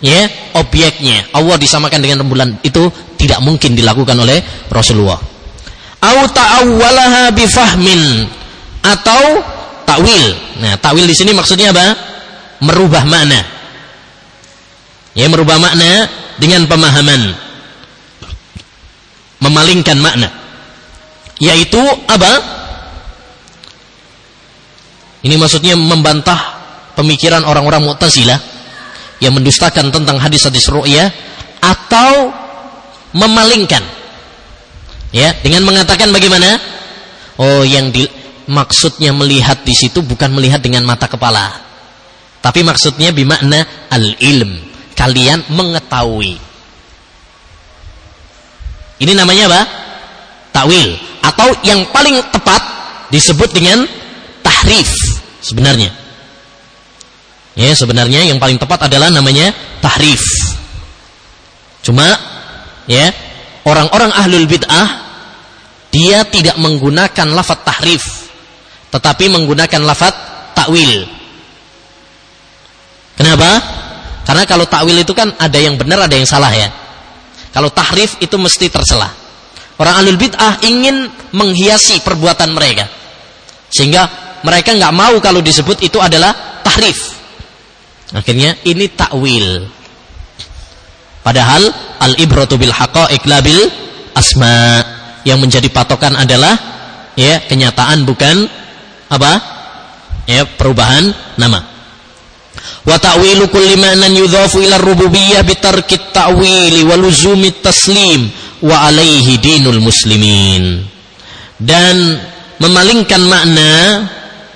ya 0.00 0.26
objeknya. 0.56 1.30
Allah 1.36 1.56
disamakan 1.60 2.00
dengan 2.00 2.24
rembulan 2.24 2.58
itu 2.64 2.88
tidak 3.20 3.38
mungkin 3.44 3.76
dilakukan 3.76 4.16
oleh 4.16 4.40
Rasulullah. 4.72 5.20
Au 6.00 6.18
ta'awwalaha 6.32 7.32
bifahmin 7.36 8.24
atau 8.80 9.22
takwil. 9.84 10.24
Nah, 10.64 10.80
takwil 10.80 11.04
di 11.04 11.16
sini 11.16 11.36
maksudnya 11.36 11.76
apa? 11.76 11.86
Merubah 12.64 13.04
makna. 13.04 13.40
Ya, 15.12 15.28
merubah 15.28 15.60
makna 15.60 16.08
dengan 16.40 16.64
pemahaman. 16.64 17.36
Memalingkan 19.40 19.96
makna. 20.00 20.28
Yaitu 21.40 21.80
apa? 22.08 22.60
Ini 25.20 25.36
maksudnya 25.36 25.76
membantah 25.76 26.60
pemikiran 26.96 27.44
orang-orang 27.44 27.84
Mu'tazilah 27.84 28.59
yang 29.20 29.36
mendustakan 29.36 29.92
tentang 29.92 30.16
hadis-hadis 30.16 30.66
ru'ya 30.72 31.12
atau 31.60 32.32
memalingkan. 33.12 33.84
Ya, 35.12 35.36
dengan 35.44 35.68
mengatakan 35.68 36.08
bagaimana? 36.10 36.56
Oh, 37.40 37.62
yang 37.64 37.92
di, 37.92 38.08
maksudnya 38.48 39.12
melihat 39.12 39.60
di 39.62 39.76
situ 39.76 40.00
bukan 40.00 40.32
melihat 40.32 40.64
dengan 40.64 40.88
mata 40.88 41.06
kepala. 41.06 41.52
Tapi 42.40 42.64
maksudnya 42.64 43.12
bimakna 43.12 43.88
al-ilm. 43.92 44.56
Kalian 44.96 45.48
mengetahui. 45.52 46.36
Ini 49.00 49.12
namanya 49.16 49.48
apa? 49.48 49.62
Takwil 50.52 50.92
atau 51.24 51.48
yang 51.64 51.88
paling 51.88 52.20
tepat 52.32 52.60
disebut 53.08 53.48
dengan 53.52 53.84
tahrif 54.44 54.88
sebenarnya. 55.40 55.99
Ya, 57.60 57.76
sebenarnya 57.76 58.24
yang 58.24 58.40
paling 58.40 58.56
tepat 58.56 58.88
adalah 58.88 59.12
namanya 59.12 59.52
tahrif. 59.84 60.24
Cuma 61.84 62.08
ya, 62.88 63.12
orang-orang 63.68 64.16
ahlul 64.16 64.48
bid'ah 64.48 64.88
dia 65.92 66.24
tidak 66.24 66.56
menggunakan 66.56 67.28
lafaz 67.36 67.60
tahrif, 67.60 68.04
tetapi 68.88 69.28
menggunakan 69.28 69.84
lafaz 69.84 70.16
takwil. 70.56 71.04
Kenapa? 73.20 73.50
Karena 74.24 74.48
kalau 74.48 74.64
takwil 74.64 74.96
itu 74.96 75.12
kan 75.12 75.36
ada 75.36 75.60
yang 75.60 75.76
benar, 75.76 76.08
ada 76.08 76.16
yang 76.16 76.24
salah 76.24 76.48
ya. 76.56 76.72
Kalau 77.52 77.68
tahrif 77.68 78.16
itu 78.24 78.40
mesti 78.40 78.72
tercela. 78.72 79.12
Orang 79.76 80.00
ahlul 80.00 80.16
bid'ah 80.16 80.64
ingin 80.64 81.12
menghiasi 81.36 82.00
perbuatan 82.00 82.56
mereka. 82.56 82.88
Sehingga 83.68 84.08
mereka 84.48 84.72
nggak 84.72 84.94
mau 84.96 85.20
kalau 85.20 85.44
disebut 85.44 85.84
itu 85.84 86.00
adalah 86.00 86.64
tahrif. 86.64 87.19
Akhirnya 88.10 88.58
ini 88.66 88.90
takwil. 88.90 89.66
Padahal 91.20 91.62
al-ibratu 92.00 92.58
bil 92.58 92.74
haqa'iq 92.74 93.22
la 93.30 93.38
bil 93.44 93.60
asma. 94.16 94.82
Yang 95.20 95.38
menjadi 95.44 95.68
patokan 95.68 96.16
adalah 96.16 96.56
ya 97.12 97.44
kenyataan 97.44 98.08
bukan 98.08 98.48
apa? 99.12 99.32
Ya 100.24 100.48
perubahan 100.48 101.12
nama. 101.36 101.60
Wa 102.88 102.96
ta'wilu 102.96 103.52
kulli 103.52 103.76
ma'nan 103.76 104.16
yudhafu 104.16 104.64
ila 104.64 104.80
rububiyyah 104.80 105.44
bi 105.44 105.60
tarkit 105.60 106.16
ta'wili 106.16 106.80
wa 106.88 106.96
luzumi 106.96 107.52
taslim 107.60 108.32
wa 108.64 108.88
alaihi 108.88 109.36
dinul 109.36 109.84
muslimin. 109.84 110.88
Dan 111.60 112.16
memalingkan 112.56 113.20
makna 113.28 113.72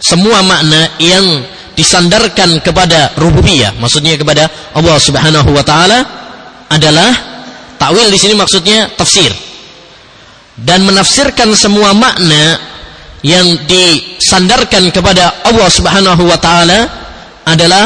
semua 0.00 0.40
makna 0.40 0.96
yang 0.96 1.44
disandarkan 1.74 2.62
kepada 2.62 3.14
rububiyah, 3.18 3.74
maksudnya 3.78 4.14
kepada 4.14 4.46
Allah 4.74 4.96
Subhanahu 4.98 5.50
wa 5.50 5.64
taala 5.66 5.98
adalah 6.70 7.10
takwil 7.76 8.08
di 8.08 8.18
sini 8.18 8.34
maksudnya 8.38 8.94
tafsir. 8.94 9.30
Dan 10.54 10.86
menafsirkan 10.86 11.50
semua 11.58 11.90
makna 11.90 12.62
yang 13.26 13.66
disandarkan 13.66 14.94
kepada 14.94 15.42
Allah 15.50 15.66
Subhanahu 15.66 16.22
wa 16.30 16.38
taala 16.38 16.86
adalah 17.42 17.84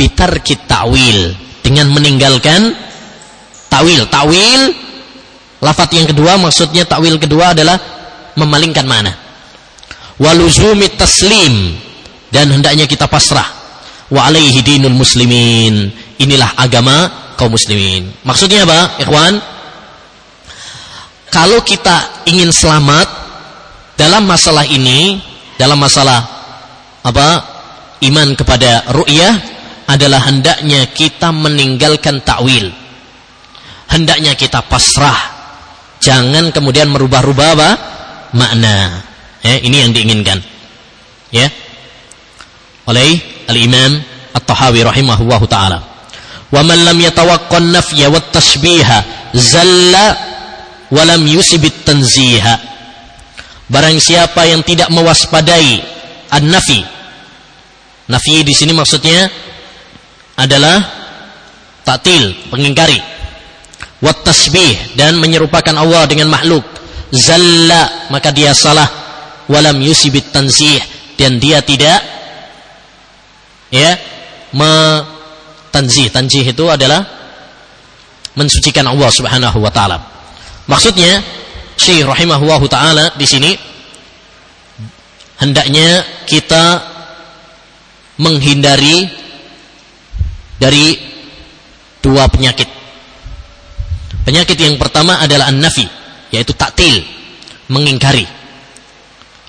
bitar 0.00 0.40
takwil 0.64 1.36
dengan 1.60 1.92
meninggalkan 1.92 2.72
takwil. 3.68 4.08
Takwil 4.08 4.60
lafaz 5.60 5.92
yang 5.92 6.08
kedua 6.08 6.40
maksudnya 6.40 6.88
takwil 6.88 7.20
kedua 7.20 7.52
adalah 7.52 7.76
memalingkan 8.40 8.88
mana. 8.88 9.12
Waluzumi 10.16 10.88
taslim 10.96 11.76
dan 12.30 12.50
hendaknya 12.50 12.86
kita 12.86 13.06
pasrah. 13.10 13.46
Wa 14.10 14.26
alaihi 14.26 14.58
dinul 14.62 14.94
muslimin. 14.94 15.90
Inilah 16.18 16.58
agama 16.58 17.10
kaum 17.38 17.54
muslimin. 17.54 18.10
Maksudnya 18.26 18.66
apa 18.66 18.98
ikhwan? 19.02 19.38
Kalau 21.30 21.62
kita 21.62 22.26
ingin 22.26 22.50
selamat 22.50 23.06
dalam 23.94 24.26
masalah 24.26 24.66
ini 24.66 25.22
dalam 25.54 25.78
masalah 25.78 26.26
apa 27.06 27.28
iman 28.02 28.34
kepada 28.34 28.90
ru'yah 28.90 29.34
adalah 29.86 30.26
hendaknya 30.26 30.90
kita 30.90 31.30
meninggalkan 31.30 32.18
takwil 32.26 32.74
hendaknya 33.90 34.38
kita 34.38 34.62
pasrah. 34.64 35.38
Jangan 36.00 36.54
kemudian 36.54 36.88
merubah-rubah 36.88 37.48
apa? 37.58 37.70
Makna. 38.32 39.04
Ya 39.44 39.60
ini 39.60 39.76
yang 39.84 39.92
diinginkan. 39.92 40.38
Ya 41.34 41.50
oleh 42.90 43.46
al-Imam 43.46 44.02
At-Tahawi 44.34 44.82
rahimahullahu 44.82 45.46
taala. 45.46 45.78
Wa 46.50 46.66
man 46.66 46.82
lam 46.82 46.98
yatawaqqan 46.98 47.70
nafya 47.70 48.10
wat 48.10 48.34
tashbiha 48.34 49.30
zalla 49.34 50.06
wa 50.90 51.02
lam 51.06 51.22
yusibit 51.26 51.86
tanziha. 51.86 52.58
Barang 53.70 54.02
siapa 54.02 54.50
yang 54.50 54.66
tidak 54.66 54.90
mewaspadai 54.90 55.78
an-nafi. 56.34 56.82
Nafi 58.10 58.42
di 58.42 58.50
sini 58.50 58.74
maksudnya 58.74 59.30
adalah 60.34 60.82
tatil, 61.86 62.34
pengingkari. 62.50 62.98
Wat 64.02 64.26
tasbih 64.26 64.98
dan 64.98 65.22
menyerupakan 65.22 65.76
Allah 65.76 66.08
dengan 66.10 66.32
makhluk. 66.32 66.66
Zalla 67.14 68.10
maka 68.10 68.34
dia 68.34 68.50
salah 68.54 68.86
walam 69.50 69.78
yusibit 69.82 70.30
tanzih 70.30 70.78
dan 71.18 71.42
dia 71.42 71.60
tidak 71.60 72.19
ya. 73.70 73.96
Tanzih. 75.70 76.10
Tanzih 76.10 76.42
itu 76.42 76.64
adalah 76.66 77.06
mensucikan 78.34 78.86
Allah 78.86 79.10
Subhanahu 79.10 79.58
wa 79.62 79.70
taala. 79.70 79.98
Maksudnya 80.66 81.22
Syekh 81.78 82.04
rahimahullahu 82.04 82.66
taala 82.68 83.14
di 83.16 83.26
sini 83.26 83.50
hendaknya 85.40 86.04
kita 86.28 86.84
menghindari 88.20 89.08
dari 90.60 90.98
dua 92.04 92.28
penyakit. 92.28 92.68
Penyakit 94.26 94.58
yang 94.60 94.76
pertama 94.76 95.16
adalah 95.16 95.48
an-nafi 95.48 95.88
yaitu 96.30 96.52
taktil 96.52 97.00
mengingkari. 97.72 98.28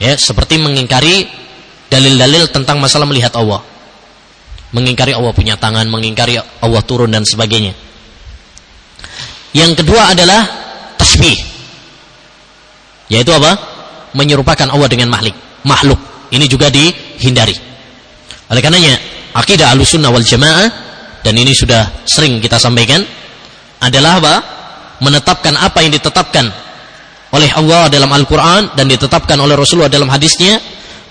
Ya 0.01 0.17
seperti 0.17 0.57
mengingkari 0.57 1.29
dalil-dalil 1.91 2.49
tentang 2.49 2.79
masalah 2.81 3.05
melihat 3.05 3.35
Allah 3.37 3.61
mengingkari 4.71 5.11
Allah 5.15 5.31
punya 5.35 5.55
tangan, 5.59 5.87
mengingkari 5.87 6.39
Allah 6.39 6.81
turun 6.83 7.11
dan 7.11 7.23
sebagainya. 7.27 7.75
Yang 9.51 9.83
kedua 9.83 10.15
adalah 10.15 10.41
tasbih. 10.95 11.35
Yaitu 13.11 13.31
apa? 13.35 13.51
Menyerupakan 14.15 14.67
Allah 14.71 14.87
dengan 14.87 15.11
makhluk. 15.11 15.35
Makhluk. 15.67 15.99
Ini 16.31 16.45
juga 16.47 16.71
dihindari. 16.71 17.55
Oleh 18.47 18.61
karenanya, 18.63 18.95
akidah 19.35 19.75
Ahlussunnah 19.75 20.11
wal 20.11 20.23
Jamaah 20.23 20.67
dan 21.19 21.33
ini 21.35 21.51
sudah 21.51 22.07
sering 22.07 22.39
kita 22.39 22.55
sampaikan 22.55 23.03
adalah 23.83 24.23
apa? 24.23 24.35
Menetapkan 25.03 25.57
apa 25.59 25.83
yang 25.83 25.91
ditetapkan 25.91 26.45
oleh 27.31 27.49
Allah 27.51 27.87
dalam 27.87 28.11
Al-Qur'an 28.11 28.75
dan 28.75 28.85
ditetapkan 28.91 29.39
oleh 29.39 29.55
Rasulullah 29.55 29.91
dalam 29.91 30.11
hadisnya 30.11 30.59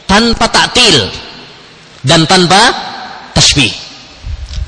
tanpa 0.05 0.47
taktil 0.53 1.09
dan 2.05 2.25
tanpa 2.29 2.61
tasbih. 3.41 3.72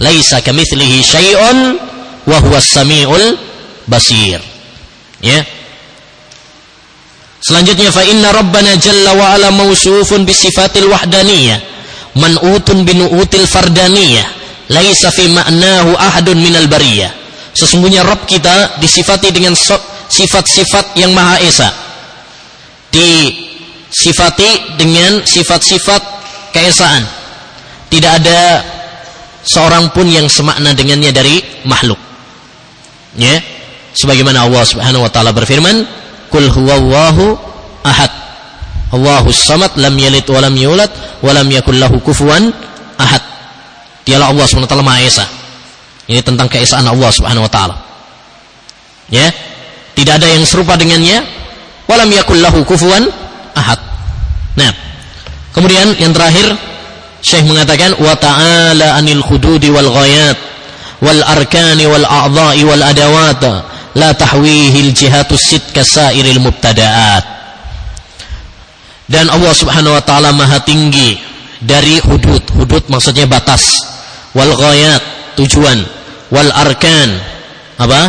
Laisa 0.01 0.41
kamitslihi 0.41 1.05
syai'un 1.05 1.77
wa 2.25 2.37
huwa 2.41 2.59
samiul 2.59 3.37
basir. 3.85 4.41
Ya. 5.21 5.45
Selanjutnya 7.45 7.93
fa 7.93 8.03
inna 8.09 8.33
rabbana 8.33 8.81
jalla 8.81 9.13
wa 9.13 9.37
ala 9.37 9.53
mausufun 9.53 10.25
bi 10.25 10.33
sifatil 10.33 10.89
wahdaniyah 10.89 11.61
man'utun 12.17 12.87
bi 12.87 12.97
nu'util 12.97 13.47
fardaniyah 13.47 14.27
laisa 14.73 15.13
fi 15.13 15.29
ma'nahu 15.29 15.93
ahadun 15.95 16.41
minal 16.41 16.67
bariyah. 16.67 17.13
Sesungguhnya 17.53 18.01
Rabb 18.01 18.25
kita 18.25 18.81
disifati 18.81 19.29
dengan 19.29 19.53
sifat-sifat 20.09 20.97
yang 20.97 21.13
Maha 21.13 21.37
Esa. 21.45 21.69
Disifati 22.89 24.81
dengan 24.81 25.21
sifat-sifat 25.21 26.01
keesaan 26.57 27.22
tidak 27.93 28.25
ada 28.25 28.65
seorang 29.45 29.93
pun 29.93 30.09
yang 30.09 30.25
semakna 30.33 30.73
dengannya 30.73 31.13
dari 31.13 31.45
makhluk. 31.69 32.01
Ya. 33.21 33.37
Sebagaimana 33.93 34.49
Allah 34.49 34.65
Subhanahu 34.65 35.05
wa 35.05 35.11
taala 35.13 35.37
berfirman, 35.37 35.85
"Qul 36.33 36.49
huwallahu 36.49 37.37
ahad." 37.85 38.09
Allahu 38.93 39.29
samad 39.29 39.77
lam 39.77 39.93
yalid 39.97 40.25
wa 40.25 40.41
lam 40.41 40.57
yulad 40.57 40.89
wa 41.21 41.33
lam 41.37 41.45
yakul 41.53 41.77
lahu 41.77 42.01
kufuwan 42.01 42.49
ahad. 42.97 43.21
Dialah 44.09 44.33
Allah 44.33 44.45
Subhanahu 44.49 44.69
wa 44.69 44.73
taala 44.73 44.89
Maha 44.89 45.01
Esa. 45.05 45.25
Ini 46.09 46.25
tentang 46.25 46.49
keesaan 46.49 46.89
Allah 46.89 47.13
Subhanahu 47.13 47.45
wa 47.45 47.53
taala. 47.53 47.77
Ya. 49.13 49.29
Tidak 49.93 50.17
ada 50.17 50.25
yang 50.33 50.49
serupa 50.49 50.81
dengannya 50.81 51.21
wa 51.85 51.95
lam 52.01 52.09
yakul 52.09 52.41
lahu 52.41 52.65
kufuwan 52.65 53.05
ahad. 53.53 53.77
Nah, 54.57 54.73
kemudian 55.53 55.93
yang 56.01 56.17
terakhir 56.17 56.72
Syekh 57.23 57.47
mengatakan 57.47 57.95
wa 58.03 58.19
ta'ala 58.19 58.99
anil 58.99 59.23
khududi 59.23 59.71
wal 59.71 59.87
ghayat 59.87 60.35
wal 60.99 61.23
arkani 61.23 61.87
wal 61.87 62.03
a'dha'i 62.03 62.67
wal 62.67 62.83
adawat 62.83 63.43
la 63.95 64.11
tahwihi 64.11 64.91
al 64.91 64.91
jihatu 64.91 65.39
sit 65.39 65.63
kasairil 65.71 66.43
mubtada'at. 66.43 67.25
Dan 69.07 69.31
Allah 69.31 69.55
Subhanahu 69.55 69.95
wa 69.95 70.03
taala 70.03 70.35
maha 70.35 70.67
tinggi 70.67 71.15
dari 71.63 72.03
hudud. 72.03 72.43
Hudud 72.59 72.91
maksudnya 72.91 73.31
batas. 73.31 73.87
Wal 74.35 74.51
ghayat 74.59 75.03
tujuan. 75.39 75.79
Wal 76.35 76.51
arkan 76.51 77.09
apa? 77.79 78.01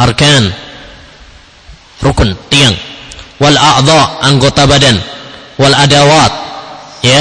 Arkan. 0.00 0.48
Rukun 2.00 2.32
tiang. 2.48 2.72
Wal 3.42 3.60
a'dha 3.60 4.24
anggota 4.24 4.64
badan. 4.64 4.96
Wal 5.60 5.74
adawat 5.74 6.32
ya. 7.04 7.20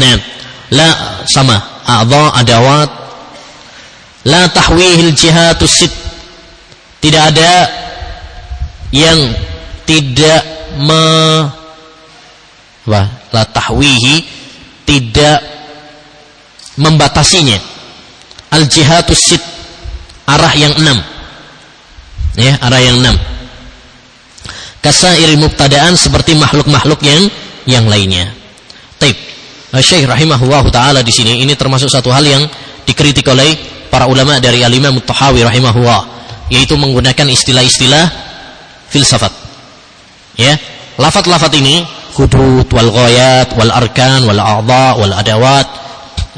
Nah 0.00 0.33
la 0.74 1.22
sama. 1.30 1.56
A'dha 1.86 2.34
adawat. 2.42 2.90
La 4.26 4.50
tahwihil 4.50 5.14
jihatus 5.14 5.70
sit. 5.70 5.92
Tidak 6.98 7.22
ada 7.22 7.52
yang 8.90 9.18
tidak 9.86 10.42
me 10.80 11.04
apa? 12.84 13.02
La 13.32 13.44
tahwihi 13.48 14.24
tidak 14.84 15.38
membatasinya. 16.80 17.56
Al 18.50 18.66
jihatus 18.66 19.22
sit. 19.22 19.42
Arah 20.26 20.52
yang 20.56 20.74
enam. 20.80 20.98
Ya 22.34 22.58
arah 22.58 22.82
yang 22.82 22.98
enam. 22.98 23.16
Kasairi 24.80 25.36
mubtadaan 25.40 25.96
seperti 25.96 26.36
makhluk-makhluk 26.36 27.00
yang 27.00 27.24
yang 27.64 27.88
lainnya 27.88 28.33
Syekh 29.82 30.06
rahimahullah 30.06 30.62
taala 30.70 31.00
di 31.02 31.10
sini 31.10 31.42
ini 31.42 31.58
termasuk 31.58 31.90
satu 31.90 32.14
hal 32.14 32.22
yang 32.22 32.42
dikritik 32.86 33.26
oleh 33.26 33.56
para 33.90 34.06
ulama 34.06 34.38
dari 34.38 34.62
Al-Imam 34.62 34.98
Tahawi 35.02 35.42
rahimahullah 35.42 36.00
yaitu 36.52 36.76
menggunakan 36.76 37.26
istilah-istilah 37.30 38.04
filsafat. 38.92 39.32
Ya, 40.38 40.58
lafat-lafat 41.00 41.54
ini 41.58 41.82
hudud 42.14 42.68
wal 42.70 42.90
ghayat 42.90 43.54
wal 43.58 43.72
arkan 43.72 44.22
wal 44.28 44.38
a'dha 44.38 44.98
wal 44.98 45.14
adawat 45.14 45.66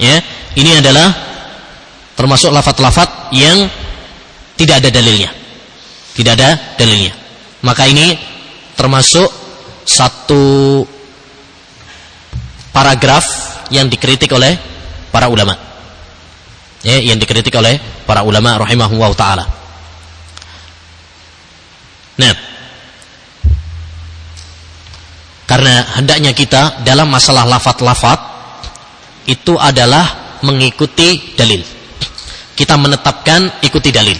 ya, 0.01 0.20
ini 0.57 0.80
adalah 0.80 1.12
termasuk 2.16 2.49
lafat-lafat 2.53 3.34
yang 3.37 3.68
tidak 4.57 4.80
ada 4.84 4.89
dalilnya. 4.89 5.30
Tidak 6.16 6.32
ada 6.32 6.76
dalilnya. 6.80 7.12
Maka 7.61 7.84
ini 7.84 8.16
termasuk 8.72 9.28
satu 9.84 10.80
paragraf 12.77 13.24
yang 13.72 13.89
dikritik 13.89 14.29
oleh 14.37 14.53
para 15.09 15.33
ulama. 15.33 15.57
Ya, 16.85 17.01
yang 17.01 17.16
dikritik 17.16 17.57
oleh 17.57 17.81
para 18.05 18.20
ulama 18.20 18.61
rahimahullah 18.61 19.11
taala. 19.16 19.45
Nah, 22.20 22.35
karena 25.49 25.97
hendaknya 25.97 26.37
kita 26.37 26.85
dalam 26.85 27.09
masalah 27.09 27.49
lafat-lafat 27.49 28.20
itu 29.24 29.57
adalah 29.57 30.37
mengikuti 30.45 31.33
dalil. 31.33 31.64
Kita 32.53 32.77
menetapkan 32.77 33.64
ikuti 33.64 33.89
dalil. 33.89 34.18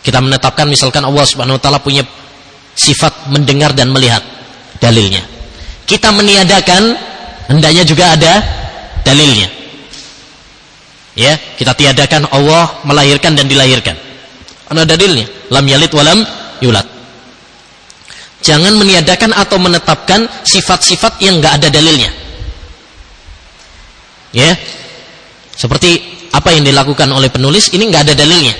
Kita 0.00 0.20
menetapkan 0.20 0.68
misalkan 0.68 1.04
Allah 1.04 1.24
Subhanahu 1.24 1.56
wa 1.56 1.62
taala 1.64 1.80
punya 1.80 2.04
sifat 2.76 3.32
mendengar 3.32 3.72
dan 3.72 3.88
melihat 3.88 4.20
dalilnya. 4.80 5.39
Kita 5.90 6.14
meniadakan 6.14 6.94
hendaknya 7.50 7.82
juga 7.82 8.14
ada 8.14 8.38
dalilnya. 9.02 9.50
Ya, 11.18 11.34
kita 11.58 11.74
tiadakan 11.74 12.30
Allah 12.30 12.78
melahirkan 12.86 13.34
dan 13.34 13.50
dilahirkan. 13.50 13.98
Ada 14.70 14.86
dalilnya. 14.94 15.26
Lam 15.50 15.66
yalid 15.66 15.90
walam 15.90 16.22
yulad. 16.62 16.86
Jangan 18.40 18.78
meniadakan 18.78 19.34
atau 19.34 19.58
menetapkan 19.58 20.30
sifat-sifat 20.46 21.18
yang 21.26 21.42
enggak 21.42 21.58
ada 21.58 21.68
dalilnya. 21.74 22.14
Ya. 24.30 24.54
Seperti 25.58 25.98
apa 26.30 26.54
yang 26.54 26.62
dilakukan 26.62 27.10
oleh 27.10 27.34
penulis 27.34 27.74
ini 27.74 27.90
enggak 27.90 28.06
ada 28.06 28.14
dalilnya. 28.14 28.54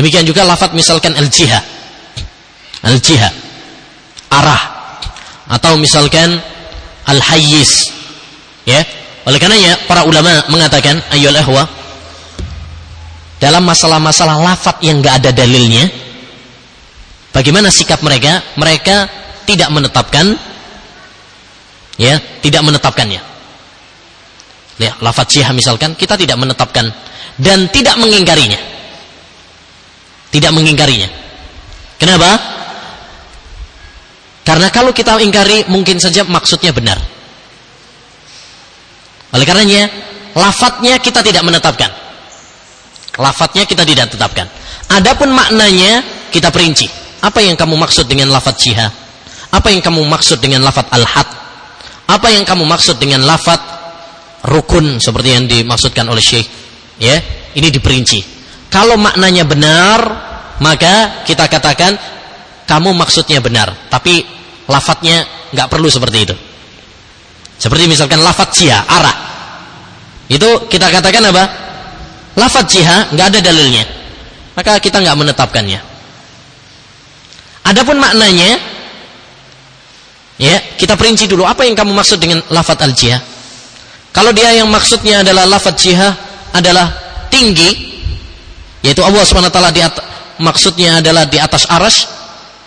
Demikian 0.00 0.24
juga 0.24 0.48
lafat 0.48 0.72
misalkan 0.72 1.12
al-jihah. 1.12 1.60
Al-jihah. 2.88 3.32
Arah. 4.32 4.73
Atau 5.48 5.76
misalkan 5.76 6.40
al-hayyiz. 7.04 7.92
Ya. 8.64 8.80
Oleh 9.24 9.40
karenanya 9.40 9.88
para 9.88 10.04
ulama 10.04 10.44
mengatakan 10.52 11.00
ayyul 11.08 11.32
ahwa 11.32 11.64
dalam 13.40 13.64
masalah-masalah 13.64 14.36
lafat 14.40 14.84
yang 14.84 15.00
enggak 15.00 15.20
ada 15.24 15.30
dalilnya 15.32 15.88
bagaimana 17.32 17.72
sikap 17.72 18.04
mereka? 18.04 18.44
Mereka 18.60 19.08
tidak 19.48 19.72
menetapkan 19.72 20.36
ya, 21.96 22.20
tidak 22.44 22.62
menetapkannya. 22.68 23.20
Ya, 24.76 24.92
lafat 25.00 25.32
jihah 25.32 25.56
misalkan 25.56 25.96
kita 25.96 26.20
tidak 26.20 26.36
menetapkan 26.36 26.92
dan 27.40 27.72
tidak 27.72 27.96
mengingkarinya 27.96 28.74
tidak 30.34 30.50
mengingkarinya. 30.50 31.06
Kenapa? 32.02 32.53
Karena 34.44 34.68
kalau 34.68 34.92
kita 34.92 35.16
ingkari 35.24 35.64
mungkin 35.72 35.96
saja 35.96 36.20
maksudnya 36.28 36.70
benar. 36.76 37.00
Oleh 39.32 39.42
karenanya, 39.48 39.88
lafadznya 40.36 41.00
kita 41.00 41.24
tidak 41.24 41.42
menetapkan. 41.42 41.90
Lafadznya 43.16 43.64
kita 43.64 43.82
tidak 43.88 44.12
tetapkan. 44.12 44.46
Adapun 44.92 45.32
maknanya 45.32 46.04
kita 46.28 46.52
perinci. 46.52 46.86
Apa 47.24 47.40
yang 47.40 47.56
kamu 47.56 47.74
maksud 47.80 48.04
dengan 48.04 48.28
lafadz 48.28 48.60
jihad? 48.60 48.92
Apa 49.48 49.72
yang 49.72 49.80
kamu 49.80 50.04
maksud 50.04 50.44
dengan 50.44 50.60
lafadz 50.60 50.92
al-had? 50.92 51.28
Apa 52.04 52.28
yang 52.28 52.44
kamu 52.44 52.68
maksud 52.68 53.00
dengan 53.00 53.24
lafadz 53.24 53.64
rukun 54.44 55.00
seperti 55.00 55.28
yang 55.32 55.48
dimaksudkan 55.48 56.04
oleh 56.04 56.20
Syekh? 56.20 56.44
Ya, 57.00 57.16
ini 57.56 57.72
diperinci. 57.72 58.20
Kalau 58.68 59.00
maknanya 59.00 59.48
benar, 59.48 59.98
maka 60.60 61.24
kita 61.24 61.48
katakan 61.48 61.96
kamu 62.66 62.92
maksudnya 62.92 63.38
benar, 63.38 63.88
tapi 63.88 64.33
lafadznya 64.68 65.24
nggak 65.52 65.68
perlu 65.68 65.88
seperti 65.88 66.18
itu. 66.24 66.36
Seperti 67.58 67.86
misalkan 67.86 68.20
lafadz 68.20 68.56
jihah, 68.60 68.82
arah. 68.84 69.16
Itu 70.26 70.66
kita 70.66 70.90
katakan 70.90 71.22
apa? 71.30 71.44
Lafadz 72.34 72.70
jihah 72.72 73.14
nggak 73.14 73.26
ada 73.34 73.38
dalilnya. 73.40 73.84
Maka 74.54 74.78
kita 74.82 75.00
nggak 75.02 75.16
menetapkannya. 75.16 75.80
Adapun 77.64 77.96
maknanya 77.96 78.60
ya, 80.36 80.56
kita 80.76 80.98
perinci 81.00 81.24
dulu 81.24 81.48
apa 81.48 81.64
yang 81.64 81.72
kamu 81.72 81.94
maksud 81.96 82.20
dengan 82.20 82.42
lafadz 82.52 82.84
al-jihah. 82.84 83.22
Kalau 84.14 84.30
dia 84.30 84.54
yang 84.54 84.70
maksudnya 84.70 85.24
adalah 85.24 85.48
lafadz 85.48 85.80
jihah 85.80 86.12
adalah 86.54 86.92
tinggi, 87.32 87.98
yaitu 88.84 89.02
Allah 89.02 89.24
SWT 89.26 89.58
di 89.74 89.82
maksudnya 90.38 90.98
adalah 90.98 91.26
di 91.26 91.38
atas 91.38 91.66
aras 91.70 92.10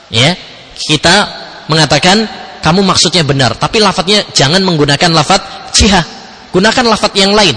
ya 0.07 0.35
kita 0.75 1.46
mengatakan 1.67 2.27
kamu 2.63 2.83
maksudnya 2.83 3.23
benar 3.23 3.55
tapi 3.55 3.79
lafadznya 3.79 4.27
jangan 4.35 4.59
menggunakan 4.63 5.11
lafadz 5.13 5.71
jihah. 5.75 6.03
Gunakan 6.51 6.85
lafadz 6.89 7.15
yang 7.19 7.31
lain. 7.35 7.53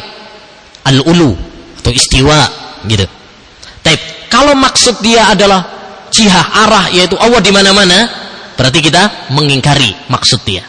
Al-ulu 0.86 1.34
atau 1.80 1.92
istiwa 1.92 2.38
gitu. 2.84 3.06
Tapi 3.80 3.96
kalau 4.28 4.52
maksud 4.54 5.00
dia 5.00 5.32
adalah 5.32 5.64
jihah 6.12 6.46
arah 6.66 6.86
yaitu 6.92 7.16
Allah 7.16 7.40
di 7.40 7.50
mana-mana 7.54 7.98
berarti 8.58 8.84
kita 8.84 9.32
mengingkari 9.32 9.96
maksud 10.12 10.44
dia. 10.44 10.66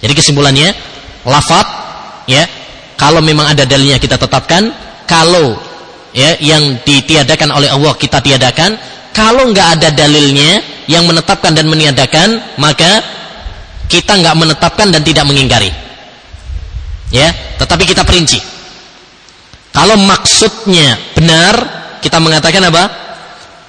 Jadi 0.00 0.12
kesimpulannya 0.14 0.72
lafadz 1.28 1.70
ya 2.30 2.44
kalau 2.96 3.20
memang 3.20 3.52
ada 3.52 3.68
dalilnya 3.68 4.00
kita 4.00 4.16
tetapkan 4.16 4.72
kalau 5.04 5.58
ya 6.14 6.38
yang 6.40 6.80
ditiadakan 6.86 7.50
oleh 7.52 7.68
Allah 7.68 7.92
kita 7.98 8.22
tiadakan 8.22 8.78
kalau 9.14 9.46
nggak 9.54 9.78
ada 9.78 9.88
dalilnya 9.94 10.58
yang 10.90 11.06
menetapkan 11.06 11.54
dan 11.54 11.70
meniadakan 11.70 12.58
maka 12.58 13.00
kita 13.86 14.18
nggak 14.18 14.36
menetapkan 14.36 14.90
dan 14.90 15.06
tidak 15.06 15.24
mengingkari. 15.24 15.70
Ya 17.14 17.30
tetapi 17.62 17.86
kita 17.86 18.02
perinci. 18.02 18.42
Kalau 19.70 19.94
maksudnya 20.02 20.98
benar 21.14 21.54
kita 22.02 22.18
mengatakan 22.18 22.68
apa? 22.68 22.84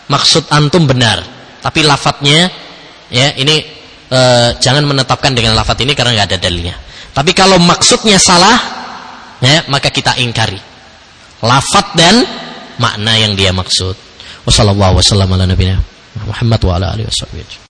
Maksud 0.09 0.49
antum 0.49 0.89
benar. 0.89 1.21
Tapi 1.61 1.81
lafadznya 1.85 2.49
ya 3.09 3.33
ini 3.37 3.61
e, 4.09 4.19
jangan 4.57 4.85
menetapkan 4.85 5.33
dengan 5.33 5.57
lafadz 5.57 5.81
ini 5.85 5.93
karena 5.93 6.17
nggak 6.21 6.29
ada 6.33 6.39
dalilnya. 6.41 6.75
Tapi 7.13 7.31
kalau 7.37 7.61
maksudnya 7.61 8.17
salah 8.17 8.57
ya 9.41 9.65
maka 9.69 9.93
kita 9.93 10.17
ingkari. 10.21 10.57
Lafat 11.45 11.93
dan 11.93 12.25
makna 12.81 13.13
yang 13.17 13.37
dia 13.37 13.53
maksud. 13.53 14.04
Wassalamualaikum 14.45 15.01
warahmatullahi 15.01 15.29
wabarakatuh. 15.29 16.27
Muhammad 16.29 16.61
wa 16.63 16.73
ala 16.77 16.85
alihi 16.93 17.07
wasallam. 17.09 17.57